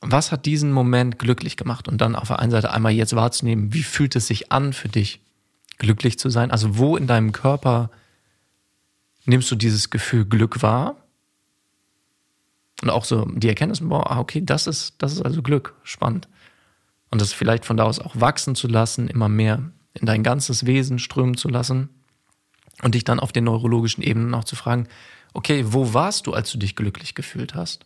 was 0.01 0.33
hat 0.33 0.47
diesen 0.47 0.73
Moment 0.73 1.21
glücklich 1.21 1.57
gemacht? 1.57 1.87
Und 1.87 2.01
dann 2.01 2.17
auf 2.17 2.27
der 2.27 2.41
einen 2.41 2.51
Seite 2.51 2.73
einmal 2.73 2.91
jetzt 2.91 3.15
wahrzunehmen, 3.15 3.73
wie 3.73 3.85
fühlt 3.85 4.17
es 4.17 4.27
sich 4.27 4.51
an 4.51 4.73
für 4.73 4.89
dich, 4.89 5.21
glücklich 5.79 6.19
zu 6.19 6.29
sein? 6.29 6.51
Also 6.51 6.77
wo 6.77 6.97
in 6.97 7.07
deinem 7.07 7.31
Körper 7.31 7.91
nimmst 9.27 9.49
du 9.49 9.55
dieses 9.55 9.91
Gefühl 9.91 10.25
Glück 10.25 10.61
wahr? 10.61 10.97
Und 12.83 12.91
auch 12.91 13.05
so 13.05 13.27
die 13.27 13.49
Erkenntnis, 13.49 13.81
boah, 13.81 14.11
ah, 14.11 14.19
okay, 14.19 14.43
das 14.45 14.67
ist, 14.67 14.97
das 14.99 15.13
ist 15.13 15.23
also 15.23 15.41
Glück. 15.41 15.77
Spannend 15.85 16.27
und 17.13 17.21
das 17.21 17.35
vielleicht 17.35 17.67
von 17.67 17.77
da 17.77 17.85
aus 17.85 17.99
auch 17.99 18.19
wachsen 18.19 18.55
zu 18.55 18.67
lassen, 18.67 19.07
immer 19.07 19.29
mehr 19.29 19.71
in 19.93 20.07
dein 20.07 20.23
ganzes 20.23 20.65
Wesen 20.65 20.99
strömen 20.99 21.37
zu 21.37 21.51
lassen 21.51 21.91
und 22.83 22.95
dich 22.95 23.05
dann 23.05 23.21
auf 23.21 23.33
den 23.33 23.45
neurologischen 23.45 24.03
Ebenen 24.03 24.35
auch 24.35 24.45
zu 24.45 24.57
fragen, 24.57 24.89
okay, 25.35 25.63
wo 25.69 25.93
warst 25.93 26.27
du, 26.27 26.33
als 26.33 26.51
du 26.51 26.57
dich 26.57 26.75
glücklich 26.75 27.15
gefühlt 27.15 27.55
hast? 27.55 27.85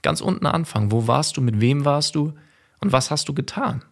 Ganz 0.00 0.20
unten 0.20 0.46
anfangen, 0.46 0.92
wo 0.92 1.08
warst 1.08 1.36
du, 1.36 1.40
mit 1.40 1.60
wem 1.60 1.84
warst 1.84 2.14
du 2.14 2.34
und 2.78 2.92
was 2.92 3.10
hast 3.10 3.28
du 3.28 3.34
getan? 3.34 3.84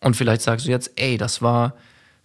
Und 0.00 0.14
vielleicht 0.14 0.42
sagst 0.42 0.66
du 0.66 0.70
jetzt, 0.70 0.92
ey, 0.96 1.16
das 1.16 1.40
war 1.40 1.74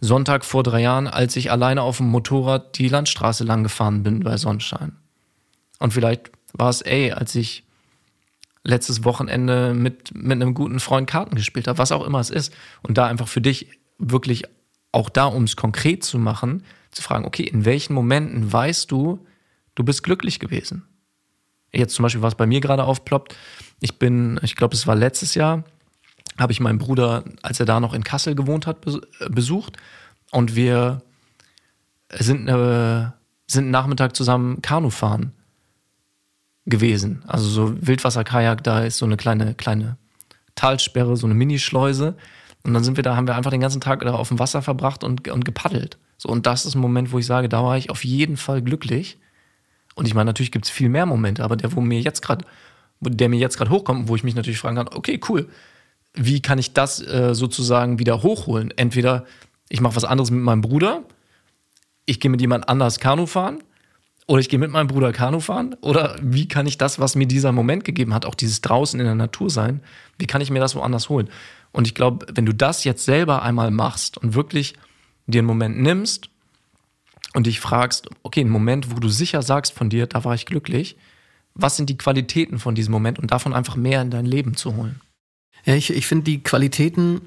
Sonntag 0.02 0.44
vor 0.44 0.62
drei 0.62 0.82
Jahren, 0.82 1.08
als 1.08 1.38
ich 1.38 1.52
alleine 1.52 1.84
auf 1.84 1.98
dem 1.98 2.08
Motorrad 2.10 2.78
die 2.78 2.90
Landstraße 2.90 3.46
lang 3.46 3.64
gefahren 3.64 4.04
bin 4.04 4.20
bei 4.20 4.36
Sonnenschein. 4.36 4.98
Und 5.80 5.94
vielleicht 5.94 6.32
war 6.52 6.70
es, 6.70 6.82
ey, 6.82 7.14
als 7.14 7.34
ich 7.36 7.64
letztes 8.64 9.04
Wochenende 9.04 9.74
mit, 9.74 10.14
mit 10.14 10.34
einem 10.34 10.54
guten 10.54 10.80
Freund 10.80 11.10
Karten 11.10 11.36
gespielt 11.36 11.68
habe, 11.68 11.80
was 11.80 11.92
auch 11.92 12.06
immer 12.06 12.20
es 12.20 12.30
ist. 12.30 12.54
Und 12.84 12.98
da 12.98 13.08
einfach 13.08 13.28
für 13.28 13.42
dich 13.42 13.68
wirklich 13.98 14.44
auch 14.92 15.10
da, 15.10 15.26
um 15.26 15.44
es 15.44 15.56
konkret 15.56 16.04
zu 16.04 16.20
machen, 16.20 16.64
zu 16.92 17.02
fragen, 17.02 17.26
okay, 17.26 17.44
in 17.44 17.66
welchen 17.66 17.94
Momenten 17.94 18.52
weißt 18.52 18.92
du, 18.92 19.26
du 19.76 19.84
bist 19.84 20.04
glücklich 20.04 20.40
gewesen? 20.40 20.84
Jetzt 21.72 21.96
zum 21.96 22.04
Beispiel, 22.04 22.22
was 22.22 22.36
bei 22.36 22.46
mir 22.46 22.60
gerade 22.60 22.84
aufploppt, 22.84 23.36
ich 23.80 23.98
bin, 23.98 24.40
ich 24.44 24.56
glaube, 24.56 24.76
es 24.76 24.86
war 24.88 24.96
letztes 24.96 25.36
Jahr, 25.36 25.64
habe 26.38 26.52
ich 26.52 26.60
meinen 26.60 26.78
Bruder, 26.78 27.24
als 27.42 27.60
er 27.60 27.66
da 27.66 27.80
noch 27.80 27.94
in 27.94 28.04
Kassel 28.04 28.36
gewohnt 28.36 28.68
hat, 28.68 28.86
besucht. 29.30 29.78
Und 30.32 30.56
wir 30.56 31.02
sind, 32.14 32.48
äh, 32.48 33.10
sind 33.48 33.72
Nachmittag 33.72 34.16
zusammen 34.16 34.62
Kanu 34.62 34.90
fahren 34.90 35.34
gewesen. 36.66 37.24
Also 37.28 37.48
so 37.48 37.76
Wildwasserkajak, 37.82 38.64
da 38.64 38.84
ist 38.84 38.98
so 38.98 39.06
eine 39.06 39.18
kleine, 39.18 39.56
kleine 39.56 39.98
Talsperre, 40.56 41.18
so 41.18 41.28
eine 41.28 41.34
Minischleuse. 41.34 42.16
Und 42.64 42.74
dann 42.74 42.84
sind 42.84 42.98
wir 42.98 43.04
da, 43.04 43.16
haben 43.16 43.28
wir 43.28 43.36
einfach 43.36 43.52
den 43.52 43.62
ganzen 43.62 43.82
Tag 43.82 44.02
da 44.02 44.14
auf 44.14 44.28
dem 44.28 44.40
Wasser 44.40 44.62
verbracht 44.62 45.04
und, 45.04 45.28
und 45.28 45.46
gepaddelt. 45.46 45.98
So, 46.18 46.30
und 46.30 46.46
das 46.46 46.66
ist 46.66 46.76
ein 46.76 46.82
Moment, 46.82 47.12
wo 47.12 47.20
ich 47.20 47.26
sage, 47.26 47.50
da 47.50 47.64
war 47.64 47.78
ich 47.78 47.90
auf 47.90 48.06
jeden 48.06 48.38
Fall 48.38 48.62
glücklich. 48.62 49.18
Und 49.96 50.08
ich 50.08 50.14
meine, 50.14 50.26
natürlich 50.26 50.52
gibt 50.52 50.66
es 50.66 50.72
viel 50.72 50.90
mehr 50.90 51.06
Momente, 51.06 51.44
aber 51.44 51.56
der, 51.56 51.76
wo 51.76 51.82
mir 51.82 52.00
jetzt 52.00 52.22
gerade, 52.22 52.46
der 53.00 53.30
mir 53.30 53.40
jetzt 53.40 53.58
gerade 53.58 53.72
hochkommt, 53.72 54.08
wo 54.08 54.16
ich 54.16 54.24
mich 54.24 54.36
natürlich 54.36 54.60
fragen 54.60 54.76
kann, 54.76 54.90
okay, 54.90 55.20
cool, 55.28 55.50
wie 56.14 56.42
kann 56.42 56.60
ich 56.60 56.74
das 56.74 57.02
äh, 57.02 57.34
sozusagen 57.34 57.98
wieder 57.98 58.22
hochholen? 58.22 58.72
Entweder 58.78 59.26
ich 59.70 59.82
mache 59.82 59.96
was 59.96 60.06
anderes 60.06 60.30
mit 60.30 60.44
meinem 60.44 60.62
Bruder, 60.62 61.04
ich 62.06 62.20
gehe 62.20 62.30
mit 62.30 62.42
jemand 62.42 62.70
anders 62.70 63.00
Kanu 63.00 63.26
fahren, 63.26 63.64
oder 64.28 64.40
ich 64.40 64.50
gehe 64.50 64.60
mit 64.60 64.72
meinem 64.72 64.88
Bruder 64.88 65.12
Kanu 65.12 65.40
fahren, 65.40 65.76
oder 65.82 66.16
wie 66.22 66.48
kann 66.48 66.68
ich 66.68 66.78
das, 66.78 67.00
was 67.00 67.16
mir 67.16 67.28
dieser 67.28 67.52
Moment 67.52 67.84
gegeben 67.84 68.14
hat, 68.14 68.26
auch 68.26 68.36
dieses 68.36 68.62
draußen 68.62 69.00
in 69.00 69.06
der 69.06 69.16
Natur 69.16 69.50
sein, 69.50 69.82
wie 70.18 70.28
kann 70.28 70.42
ich 70.42 70.52
mir 70.52 70.60
das 70.60 70.76
woanders 70.76 71.10
holen? 71.10 71.30
Und 71.72 71.88
ich 71.88 71.96
glaube, 71.96 72.26
wenn 72.34 72.46
du 72.46 72.54
das 72.54 72.84
jetzt 72.84 73.06
selber 73.06 73.42
einmal 73.42 73.72
machst 73.72 74.18
und 74.18 74.34
wirklich 74.34 74.76
dir 75.28 75.40
einen 75.40 75.48
Moment 75.48 75.80
nimmst 75.80 76.30
und 77.34 77.48
dich 77.48 77.60
fragst, 77.60 78.10
okay, 78.24 78.42
einen 78.42 78.50
Moment, 78.50 78.92
wo 78.92 79.00
du 79.00 79.10
sicher 79.10 79.42
sagst 79.42 79.74
von 79.74 79.90
dir, 79.90 80.08
da 80.08 80.24
war 80.24 80.36
ich 80.36 80.46
glücklich, 80.46 80.98
was 81.54 81.78
sind 81.78 81.90
die 81.90 81.98
Qualitäten 81.98 82.60
von 82.60 82.76
diesem 82.76 82.92
Moment 82.92 83.20
und 83.20 83.32
davon 83.32 83.54
einfach 83.54 83.76
mehr 83.76 84.02
in 84.02 84.12
dein 84.12 84.26
Leben 84.26 84.56
zu 84.56 84.76
holen? 84.76 85.02
Ja, 85.66 85.76
ich, 85.76 85.92
ich 85.92 86.08
finde 86.08 86.26
die 86.26 86.42
Qualitäten, 86.42 87.22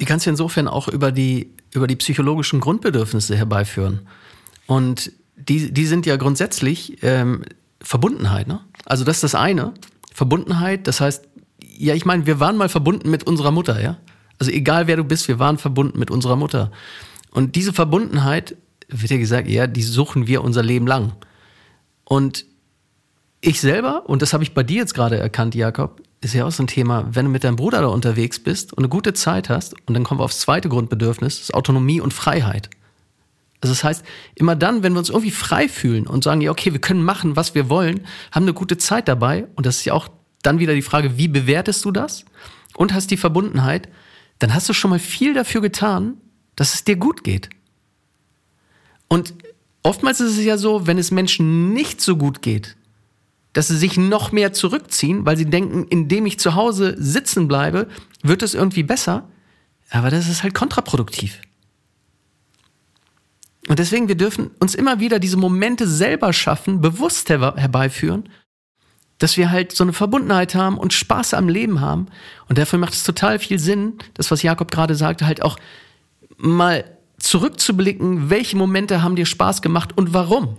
die 0.00 0.04
kannst 0.04 0.26
du 0.26 0.30
insofern 0.30 0.68
auch 0.68 0.88
über 0.88 1.12
die, 1.12 1.50
über 1.72 1.86
die 1.86 1.96
psychologischen 1.96 2.60
Grundbedürfnisse 2.60 3.36
herbeiführen. 3.36 4.08
Und 4.66 5.12
die, 5.36 5.72
die 5.72 5.86
sind 5.86 6.06
ja 6.06 6.16
grundsätzlich 6.16 7.02
ähm, 7.02 7.42
Verbundenheit. 7.80 8.46
Ne? 8.46 8.60
Also 8.84 9.04
das 9.04 9.16
ist 9.16 9.24
das 9.24 9.34
eine. 9.34 9.72
Verbundenheit, 10.12 10.86
das 10.86 11.00
heißt, 11.00 11.28
ja, 11.62 11.94
ich 11.94 12.04
meine, 12.04 12.26
wir 12.26 12.38
waren 12.38 12.56
mal 12.56 12.68
verbunden 12.68 13.10
mit 13.10 13.24
unserer 13.24 13.50
Mutter, 13.50 13.80
ja. 13.80 13.98
Also 14.38 14.52
egal 14.52 14.86
wer 14.86 14.96
du 14.96 15.04
bist, 15.04 15.28
wir 15.28 15.38
waren 15.38 15.58
verbunden 15.58 15.98
mit 15.98 16.10
unserer 16.10 16.36
Mutter. 16.36 16.70
Und 17.30 17.56
diese 17.56 17.72
Verbundenheit, 17.72 18.56
wird 18.88 19.10
ja 19.10 19.18
gesagt, 19.18 19.48
ja, 19.48 19.66
die 19.66 19.82
suchen 19.82 20.26
wir 20.26 20.44
unser 20.44 20.62
Leben 20.62 20.86
lang. 20.86 21.12
Und 22.04 22.44
ich 23.40 23.60
selber, 23.60 24.08
und 24.08 24.22
das 24.22 24.32
habe 24.32 24.44
ich 24.44 24.54
bei 24.54 24.62
dir 24.62 24.76
jetzt 24.76 24.94
gerade 24.94 25.18
erkannt, 25.18 25.54
Jakob, 25.54 26.02
ist 26.20 26.34
ja 26.34 26.44
auch 26.44 26.52
so 26.52 26.62
ein 26.62 26.68
Thema, 26.68 27.08
wenn 27.10 27.24
du 27.24 27.30
mit 27.30 27.42
deinem 27.42 27.56
Bruder 27.56 27.80
da 27.80 27.88
unterwegs 27.88 28.38
bist 28.38 28.72
und 28.72 28.80
eine 28.80 28.88
gute 28.88 29.14
Zeit 29.14 29.48
hast, 29.48 29.74
und 29.86 29.94
dann 29.94 30.04
kommen 30.04 30.20
wir 30.20 30.24
aufs 30.24 30.40
zweite 30.40 30.68
Grundbedürfnis, 30.68 31.36
das 31.36 31.44
ist 31.48 31.54
Autonomie 31.54 32.00
und 32.00 32.12
Freiheit. 32.12 32.70
Also 33.62 33.72
das 33.72 33.84
heißt, 33.84 34.04
immer 34.34 34.56
dann, 34.56 34.82
wenn 34.82 34.92
wir 34.92 34.98
uns 34.98 35.08
irgendwie 35.08 35.30
frei 35.30 35.68
fühlen 35.68 36.08
und 36.08 36.24
sagen, 36.24 36.40
ja, 36.40 36.50
okay, 36.50 36.72
wir 36.72 36.80
können 36.80 37.04
machen, 37.04 37.36
was 37.36 37.54
wir 37.54 37.68
wollen, 37.68 38.04
haben 38.32 38.42
eine 38.42 38.54
gute 38.54 38.76
Zeit 38.76 39.06
dabei, 39.06 39.46
und 39.54 39.66
das 39.66 39.78
ist 39.78 39.84
ja 39.84 39.94
auch 39.94 40.08
dann 40.42 40.58
wieder 40.58 40.74
die 40.74 40.82
Frage, 40.82 41.16
wie 41.16 41.28
bewertest 41.28 41.84
du 41.84 41.92
das? 41.92 42.24
Und 42.74 42.92
hast 42.92 43.12
die 43.12 43.16
Verbundenheit, 43.16 43.88
dann 44.40 44.52
hast 44.52 44.68
du 44.68 44.72
schon 44.72 44.90
mal 44.90 44.98
viel 44.98 45.32
dafür 45.32 45.60
getan, 45.60 46.16
dass 46.56 46.74
es 46.74 46.82
dir 46.82 46.96
gut 46.96 47.22
geht. 47.22 47.50
Und 49.06 49.32
oftmals 49.84 50.20
ist 50.20 50.38
es 50.38 50.44
ja 50.44 50.58
so, 50.58 50.88
wenn 50.88 50.98
es 50.98 51.12
Menschen 51.12 51.72
nicht 51.72 52.00
so 52.00 52.16
gut 52.16 52.42
geht, 52.42 52.76
dass 53.52 53.68
sie 53.68 53.76
sich 53.76 53.96
noch 53.96 54.32
mehr 54.32 54.52
zurückziehen, 54.52 55.24
weil 55.24 55.36
sie 55.36 55.48
denken, 55.48 55.86
indem 55.88 56.26
ich 56.26 56.40
zu 56.40 56.56
Hause 56.56 56.96
sitzen 56.98 57.46
bleibe, 57.46 57.86
wird 58.22 58.42
es 58.42 58.54
irgendwie 58.54 58.82
besser. 58.82 59.28
Aber 59.90 60.10
das 60.10 60.28
ist 60.28 60.42
halt 60.42 60.54
kontraproduktiv. 60.54 61.38
Und 63.68 63.78
deswegen, 63.78 64.08
wir 64.08 64.16
dürfen 64.16 64.50
uns 64.58 64.74
immer 64.74 64.98
wieder 65.00 65.18
diese 65.18 65.36
Momente 65.36 65.86
selber 65.86 66.32
schaffen, 66.32 66.80
bewusst 66.80 67.30
her 67.30 67.54
herbeiführen, 67.56 68.28
dass 69.18 69.36
wir 69.36 69.50
halt 69.50 69.72
so 69.72 69.84
eine 69.84 69.92
Verbundenheit 69.92 70.54
haben 70.54 70.78
und 70.78 70.92
Spaß 70.92 71.34
am 71.34 71.48
Leben 71.48 71.80
haben. 71.80 72.06
Und 72.48 72.58
dafür 72.58 72.80
macht 72.80 72.94
es 72.94 73.04
total 73.04 73.38
viel 73.38 73.60
Sinn, 73.60 73.94
das, 74.14 74.30
was 74.32 74.42
Jakob 74.42 74.72
gerade 74.72 74.96
sagte, 74.96 75.26
halt 75.26 75.42
auch 75.42 75.58
mal 76.36 76.84
zurückzublicken, 77.18 78.30
welche 78.30 78.56
Momente 78.56 79.02
haben 79.02 79.14
dir 79.14 79.26
Spaß 79.26 79.62
gemacht 79.62 79.96
und 79.96 80.12
warum. 80.12 80.58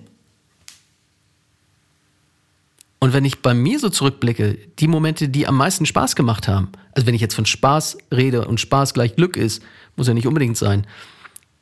Und 2.99 3.11
wenn 3.11 3.25
ich 3.25 3.41
bei 3.41 3.53
mir 3.53 3.79
so 3.79 3.89
zurückblicke, 3.89 4.57
die 4.79 4.87
Momente, 4.87 5.27
die 5.27 5.45
am 5.45 5.57
meisten 5.57 5.85
Spaß 5.85 6.15
gemacht 6.15 6.47
haben, 6.47 6.69
also 6.93 7.05
wenn 7.05 7.13
ich 7.13 7.19
jetzt 7.19 7.35
von 7.35 7.45
Spaß 7.45 7.97
rede 8.13 8.47
und 8.47 8.61
Spaß 8.61 8.93
gleich 8.93 9.17
Glück 9.17 9.35
ist, 9.35 9.61
muss 9.97 10.07
ja 10.07 10.13
nicht 10.13 10.25
unbedingt 10.25 10.55
sein, 10.55 10.87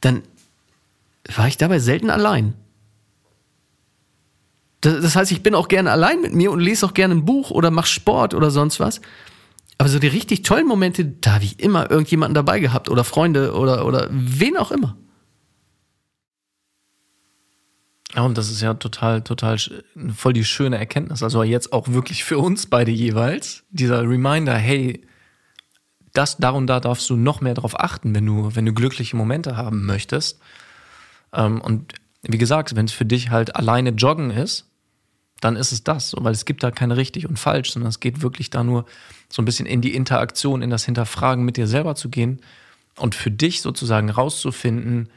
dann 0.01 0.21
war 1.35 1.47
ich 1.47 1.57
dabei 1.57 1.79
selten 1.79 2.09
allein. 2.09 2.53
Das 4.81 5.15
heißt, 5.15 5.31
ich 5.31 5.43
bin 5.43 5.53
auch 5.53 5.67
gerne 5.67 5.91
allein 5.91 6.21
mit 6.21 6.33
mir 6.33 6.51
und 6.51 6.59
lese 6.59 6.85
auch 6.85 6.95
gerne 6.95 7.13
ein 7.13 7.25
Buch 7.25 7.51
oder 7.51 7.69
mache 7.69 7.87
Sport 7.87 8.33
oder 8.33 8.49
sonst 8.49 8.79
was. 8.79 8.99
Aber 9.77 9.89
so 9.89 9.99
die 9.99 10.07
richtig 10.07 10.41
tollen 10.41 10.67
Momente, 10.67 11.05
da 11.05 11.35
habe 11.35 11.43
ich 11.43 11.59
immer 11.59 11.89
irgendjemanden 11.89 12.33
dabei 12.33 12.59
gehabt 12.59 12.89
oder 12.89 13.03
Freunde 13.03 13.53
oder, 13.53 13.85
oder 13.85 14.07
wen 14.11 14.57
auch 14.57 14.71
immer. 14.71 14.97
Ja, 18.15 18.23
und 18.23 18.37
das 18.37 18.49
ist 18.49 18.61
ja 18.61 18.73
total, 18.73 19.21
total 19.21 19.57
voll 20.15 20.33
die 20.33 20.43
schöne 20.43 20.77
Erkenntnis. 20.77 21.23
Also 21.23 21.43
jetzt 21.43 21.71
auch 21.71 21.87
wirklich 21.87 22.23
für 22.23 22.39
uns 22.39 22.65
beide 22.65 22.91
jeweils. 22.91 23.63
Dieser 23.69 24.01
Reminder, 24.01 24.55
hey, 24.55 25.05
das, 26.13 26.37
da 26.37 26.49
und 26.49 26.67
da 26.67 26.79
darfst 26.79 27.09
du 27.09 27.15
noch 27.15 27.41
mehr 27.41 27.53
drauf 27.53 27.79
achten, 27.79 28.13
wenn 28.13 28.25
du, 28.25 28.53
wenn 28.53 28.65
du 28.65 28.73
glückliche 28.73 29.15
Momente 29.15 29.55
haben 29.55 29.85
möchtest. 29.85 30.39
Ähm, 31.33 31.61
und 31.61 31.93
wie 32.23 32.37
gesagt, 32.37 32.75
wenn 32.75 32.85
es 32.85 32.91
für 32.91 33.05
dich 33.05 33.29
halt 33.29 33.55
alleine 33.55 33.91
joggen 33.91 34.31
ist, 34.31 34.67
dann 35.41 35.55
ist 35.55 35.71
es 35.71 35.83
das, 35.83 36.13
weil 36.17 36.33
es 36.33 36.45
gibt 36.45 36.63
da 36.63 36.71
keine 36.71 36.97
richtig 36.97 37.27
und 37.27 37.39
falsch, 37.39 37.71
sondern 37.71 37.89
es 37.89 37.99
geht 37.99 38.21
wirklich 38.21 38.51
da 38.51 38.63
nur 38.63 38.85
so 39.27 39.41
ein 39.41 39.45
bisschen 39.45 39.65
in 39.65 39.81
die 39.81 39.95
Interaktion, 39.95 40.61
in 40.61 40.69
das 40.69 40.85
Hinterfragen 40.85 41.43
mit 41.43 41.57
dir 41.57 41.67
selber 41.67 41.95
zu 41.95 42.09
gehen 42.09 42.41
und 42.97 43.15
für 43.15 43.31
dich 43.31 43.61
sozusagen 43.61 44.09
rauszufinden, 44.09 45.09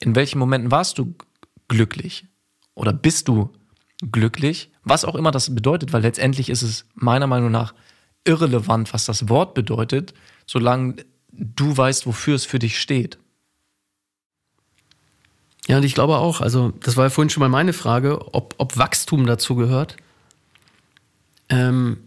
in 0.00 0.14
welchen 0.14 0.38
Momenten 0.38 0.70
warst 0.70 0.98
du 0.98 1.14
glücklich? 1.68 2.26
Oder 2.74 2.92
bist 2.92 3.28
du 3.28 3.50
glücklich? 4.10 4.70
Was 4.84 5.04
auch 5.04 5.14
immer 5.14 5.30
das 5.30 5.54
bedeutet, 5.54 5.92
weil 5.92 6.02
letztendlich 6.02 6.48
ist 6.48 6.62
es 6.62 6.86
meiner 6.94 7.26
Meinung 7.26 7.50
nach 7.50 7.74
irrelevant, 8.24 8.94
was 8.94 9.04
das 9.04 9.28
Wort 9.28 9.54
bedeutet, 9.54 10.14
solange 10.46 10.96
du 11.32 11.76
weißt, 11.76 12.06
wofür 12.06 12.34
es 12.34 12.44
für 12.44 12.58
dich 12.58 12.80
steht. 12.80 13.18
Ja, 15.68 15.76
und 15.76 15.84
ich 15.84 15.94
glaube 15.94 16.16
auch, 16.16 16.40
also 16.40 16.72
das 16.80 16.96
war 16.96 17.04
ja 17.04 17.10
vorhin 17.10 17.28
schon 17.28 17.42
mal 17.42 17.50
meine 17.50 17.74
Frage, 17.74 18.34
ob, 18.34 18.54
ob 18.56 18.78
Wachstum 18.78 19.26
dazu 19.26 19.54
gehört. 19.54 19.96
Ähm, 21.50 21.98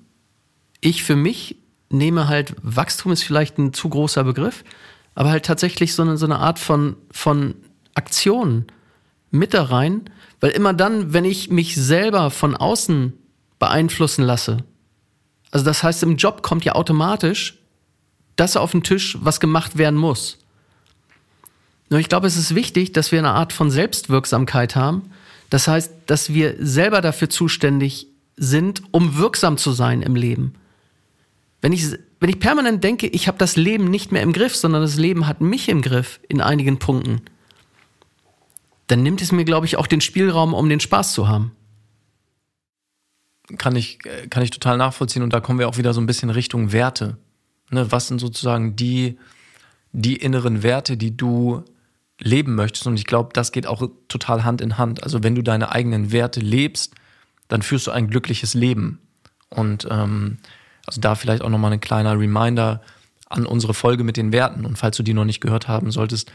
ich 0.82 1.04
für 1.04 1.16
mich 1.16 1.58
nehme 1.90 2.28
halt, 2.28 2.56
Wachstum 2.64 3.12
ist 3.12 3.24
vielleicht 3.24 3.60
ein 3.60 3.72
zu 3.72 3.88
großer 3.90 4.24
Begriff, 4.24 4.64
aber 5.14 5.30
halt 5.30 5.46
tatsächlich 5.46 5.94
so 5.94 6.02
eine, 6.02 6.18
so 6.18 6.26
eine 6.26 6.40
Art 6.40 6.58
von, 6.58 6.96
von 7.12 7.54
Aktion 7.94 8.66
mit 9.30 9.54
da 9.54 9.64
rein, 9.64 10.10
weil 10.40 10.52
immer 10.52 10.74
dann, 10.74 11.14
wenn 11.14 11.26
ich 11.26 11.52
mich 11.52 11.76
selber 11.76 12.32
von 12.32 12.56
außen 12.56 13.14
beeinflussen 13.60 14.24
lasse, 14.24 14.64
also 15.52 15.66
das 15.66 15.84
heißt, 15.84 16.02
im 16.02 16.16
Job 16.16 16.42
kommt 16.42 16.66
ja 16.66 16.74
automatisch 16.74 17.60
das 18.38 18.58
auf 18.58 18.72
den 18.72 18.82
Tisch, 18.82 19.18
was 19.22 19.40
gemacht 19.40 19.78
werden 19.78 20.00
muss. 20.00 20.40
Nur 21.92 22.00
ich 22.00 22.08
glaube, 22.08 22.26
es 22.26 22.38
ist 22.38 22.56
wichtig, 22.56 22.94
dass 22.94 23.12
wir 23.12 23.20
eine 23.20 23.32
Art 23.32 23.52
von 23.52 23.70
Selbstwirksamkeit 23.70 24.78
haben. 24.78 25.12
Das 25.50 25.68
heißt, 25.68 25.92
dass 26.06 26.34
wir 26.34 26.56
selber 26.58 27.02
dafür 27.02 27.30
zuständig 27.30 28.08
sind, 28.38 28.82
um 28.92 29.18
wirksam 29.18 29.58
zu 29.58 29.74
sein 29.74 30.02
im 30.02 30.16
Leben. 30.16 30.54
Wenn 31.60 31.74
ich, 31.74 31.86
wenn 32.22 32.30
ich 32.30 32.40
permanent 32.40 32.82
denke, 32.82 33.08
ich 33.08 33.28
habe 33.28 33.38
das 33.38 33.58
Leben 33.58 33.92
nicht 33.92 34.14
mehr 34.14 34.22
im 34.22 34.32
Griff, 34.32 34.56
sondern 34.56 34.82
das 34.82 34.96
Leben 34.96 35.28
hat 35.28 35.42
mich 35.42 35.68
im 35.68 35.82
Griff 35.82 36.22
in 36.30 36.40
einigen 36.40 36.80
Punkten, 36.80 37.24
dann 38.88 39.04
nimmt 39.04 39.22
es 39.22 39.34
mir, 39.34 39.44
glaube 39.44 39.66
ich, 39.66 39.76
auch 39.76 39.88
den 39.88 40.00
Spielraum, 40.00 40.54
um 40.54 40.70
den 40.70 40.80
Spaß 40.80 41.12
zu 41.12 41.28
haben. 41.28 41.52
Kann 43.58 43.76
ich, 43.76 44.00
kann 44.30 44.44
ich 44.44 44.52
total 44.52 44.78
nachvollziehen. 44.78 45.24
Und 45.24 45.34
da 45.34 45.42
kommen 45.42 45.60
wir 45.60 45.68
auch 45.68 45.78
wieder 45.78 45.94
so 45.94 46.00
ein 46.00 46.08
bisschen 46.08 46.30
Richtung 46.30 46.72
Werte. 46.72 47.18
Ne, 47.70 47.92
was 47.92 48.08
sind 48.08 48.20
sozusagen 48.20 48.78
die, 48.78 49.18
die 49.92 50.16
inneren 50.16 50.64
Werte, 50.64 50.96
die 50.96 51.18
du 51.18 51.66
leben 52.22 52.56
möchtest? 52.56 52.88
Und 52.88 52.98
ich 52.98 53.06
glaube, 53.06 53.30
das 53.34 53.52
geht 53.52 53.68
auch 53.68 53.84
total 54.08 54.44
Hand 54.44 54.62
in 54.62 54.78
Hand. 54.78 55.04
Also 55.04 55.24
wenn 55.24 55.36
du 55.36 55.42
deine 55.42 55.72
eigenen 55.72 56.12
Werte 56.12 56.40
lebst, 56.40 56.96
dann 57.48 57.62
führst 57.62 57.88
du 57.88 57.92
ein 57.92 58.08
glückliches 58.08 58.54
Leben. 58.54 59.00
Und 59.50 59.88
ähm, 59.90 60.38
also 60.86 61.02
da 61.02 61.16
vielleicht 61.16 61.42
auch 61.42 61.50
nochmal 61.50 61.74
ein 61.74 61.82
kleiner 61.82 62.18
Reminder 62.18 62.82
an 63.30 63.46
unsere 63.46 63.74
Folge 63.74 64.04
mit 64.04 64.18
den 64.18 64.32
Werten. 64.32 64.66
Und 64.66 64.78
falls 64.78 64.98
du 64.98 65.04
die 65.04 65.14
noch 65.14 65.26
nicht 65.26 65.42
gehört 65.42 65.68
haben 65.68 65.92
solltest, 65.92 66.32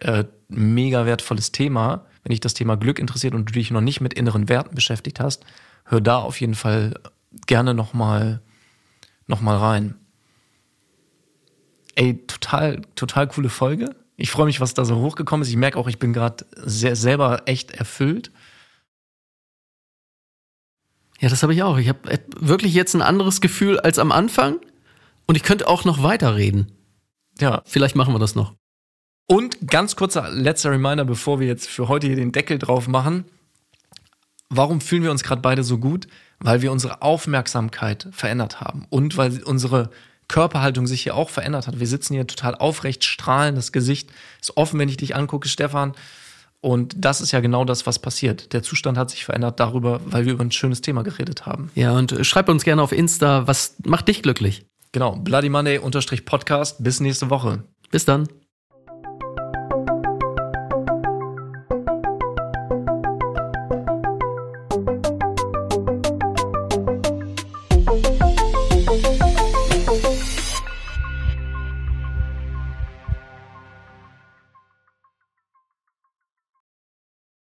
äh, 0.00 0.24
mega 0.48 1.06
wertvolles 1.06 1.52
Thema. 1.52 2.06
Wenn 2.22 2.30
dich 2.30 2.40
das 2.40 2.54
Thema 2.54 2.76
Glück 2.76 2.98
interessiert 2.98 3.34
und 3.34 3.48
du 3.48 3.52
dich 3.52 3.70
noch 3.70 3.80
nicht 3.80 4.00
mit 4.00 4.14
inneren 4.14 4.48
Werten 4.48 4.74
beschäftigt 4.74 5.20
hast, 5.20 5.44
hör 5.84 6.00
da 6.00 6.18
auf 6.18 6.40
jeden 6.40 6.54
Fall 6.54 6.94
gerne 7.46 7.74
nochmal 7.74 8.40
noch 9.26 9.40
mal 9.40 9.56
rein. 9.56 9.96
ey, 11.96 12.26
total, 12.26 12.82
total 12.94 13.26
coole 13.26 13.48
Folge. 13.48 13.96
Ich 14.16 14.30
freue 14.30 14.46
mich, 14.46 14.60
was 14.60 14.74
da 14.74 14.84
so 14.84 14.96
hochgekommen 14.96 15.42
ist. 15.42 15.50
Ich 15.50 15.56
merke 15.56 15.78
auch, 15.78 15.88
ich 15.88 15.98
bin 15.98 16.12
gerade 16.12 16.46
sehr 16.56 16.96
selber 16.96 17.42
echt 17.46 17.72
erfüllt. 17.72 18.30
Ja, 21.20 21.28
das 21.28 21.42
habe 21.42 21.54
ich 21.54 21.62
auch. 21.62 21.78
Ich 21.78 21.88
habe 21.88 22.18
wirklich 22.38 22.74
jetzt 22.74 22.94
ein 22.94 23.02
anderes 23.02 23.40
Gefühl 23.40 23.78
als 23.80 23.98
am 23.98 24.12
Anfang 24.12 24.60
und 25.26 25.34
ich 25.34 25.42
könnte 25.42 25.68
auch 25.68 25.84
noch 25.84 26.02
weiterreden. 26.02 26.72
Ja. 27.40 27.62
Vielleicht 27.66 27.96
machen 27.96 28.14
wir 28.14 28.18
das 28.18 28.34
noch. 28.34 28.54
Und 29.26 29.68
ganz 29.68 29.96
kurzer 29.96 30.30
letzter 30.30 30.70
Reminder, 30.70 31.04
bevor 31.04 31.40
wir 31.40 31.46
jetzt 31.46 31.68
für 31.68 31.88
heute 31.88 32.06
hier 32.06 32.16
den 32.16 32.32
Deckel 32.32 32.58
drauf 32.58 32.86
machen. 32.86 33.24
Warum 34.48 34.80
fühlen 34.80 35.02
wir 35.02 35.10
uns 35.10 35.24
gerade 35.24 35.42
beide 35.42 35.64
so 35.64 35.78
gut? 35.78 36.06
Weil 36.38 36.62
wir 36.62 36.70
unsere 36.70 37.02
Aufmerksamkeit 37.02 38.08
verändert 38.12 38.60
haben 38.60 38.86
und 38.90 39.16
weil 39.16 39.42
unsere 39.42 39.90
Körperhaltung 40.28 40.86
sich 40.86 41.02
hier 41.02 41.14
auch 41.14 41.30
verändert 41.30 41.66
hat. 41.66 41.78
Wir 41.78 41.86
sitzen 41.86 42.14
hier 42.14 42.26
total 42.26 42.54
aufrecht, 42.54 43.04
strahlen, 43.04 43.54
das 43.54 43.72
Gesicht 43.72 44.10
ist 44.40 44.56
offen, 44.56 44.78
wenn 44.78 44.88
ich 44.88 44.96
dich 44.96 45.14
angucke, 45.14 45.48
Stefan. 45.48 45.94
Und 46.60 46.94
das 46.96 47.20
ist 47.20 47.32
ja 47.32 47.40
genau 47.40 47.64
das, 47.64 47.86
was 47.86 47.98
passiert. 47.98 48.52
Der 48.52 48.62
Zustand 48.62 48.98
hat 48.98 49.10
sich 49.10 49.24
verändert 49.24 49.60
darüber, 49.60 50.00
weil 50.04 50.26
wir 50.26 50.32
über 50.32 50.44
ein 50.44 50.50
schönes 50.50 50.80
Thema 50.80 51.02
geredet 51.02 51.46
haben. 51.46 51.70
Ja, 51.74 51.92
und 51.92 52.16
schreib 52.26 52.48
uns 52.48 52.64
gerne 52.64 52.82
auf 52.82 52.92
Insta, 52.92 53.46
was 53.46 53.76
macht 53.84 54.08
dich 54.08 54.22
glücklich? 54.22 54.66
Genau, 54.92 55.16
Bloody 55.16 55.48
Monday 55.48 55.78
Podcast. 56.24 56.82
Bis 56.82 57.00
nächste 57.00 57.30
Woche. 57.30 57.62
Bis 57.90 58.04
dann. 58.04 58.28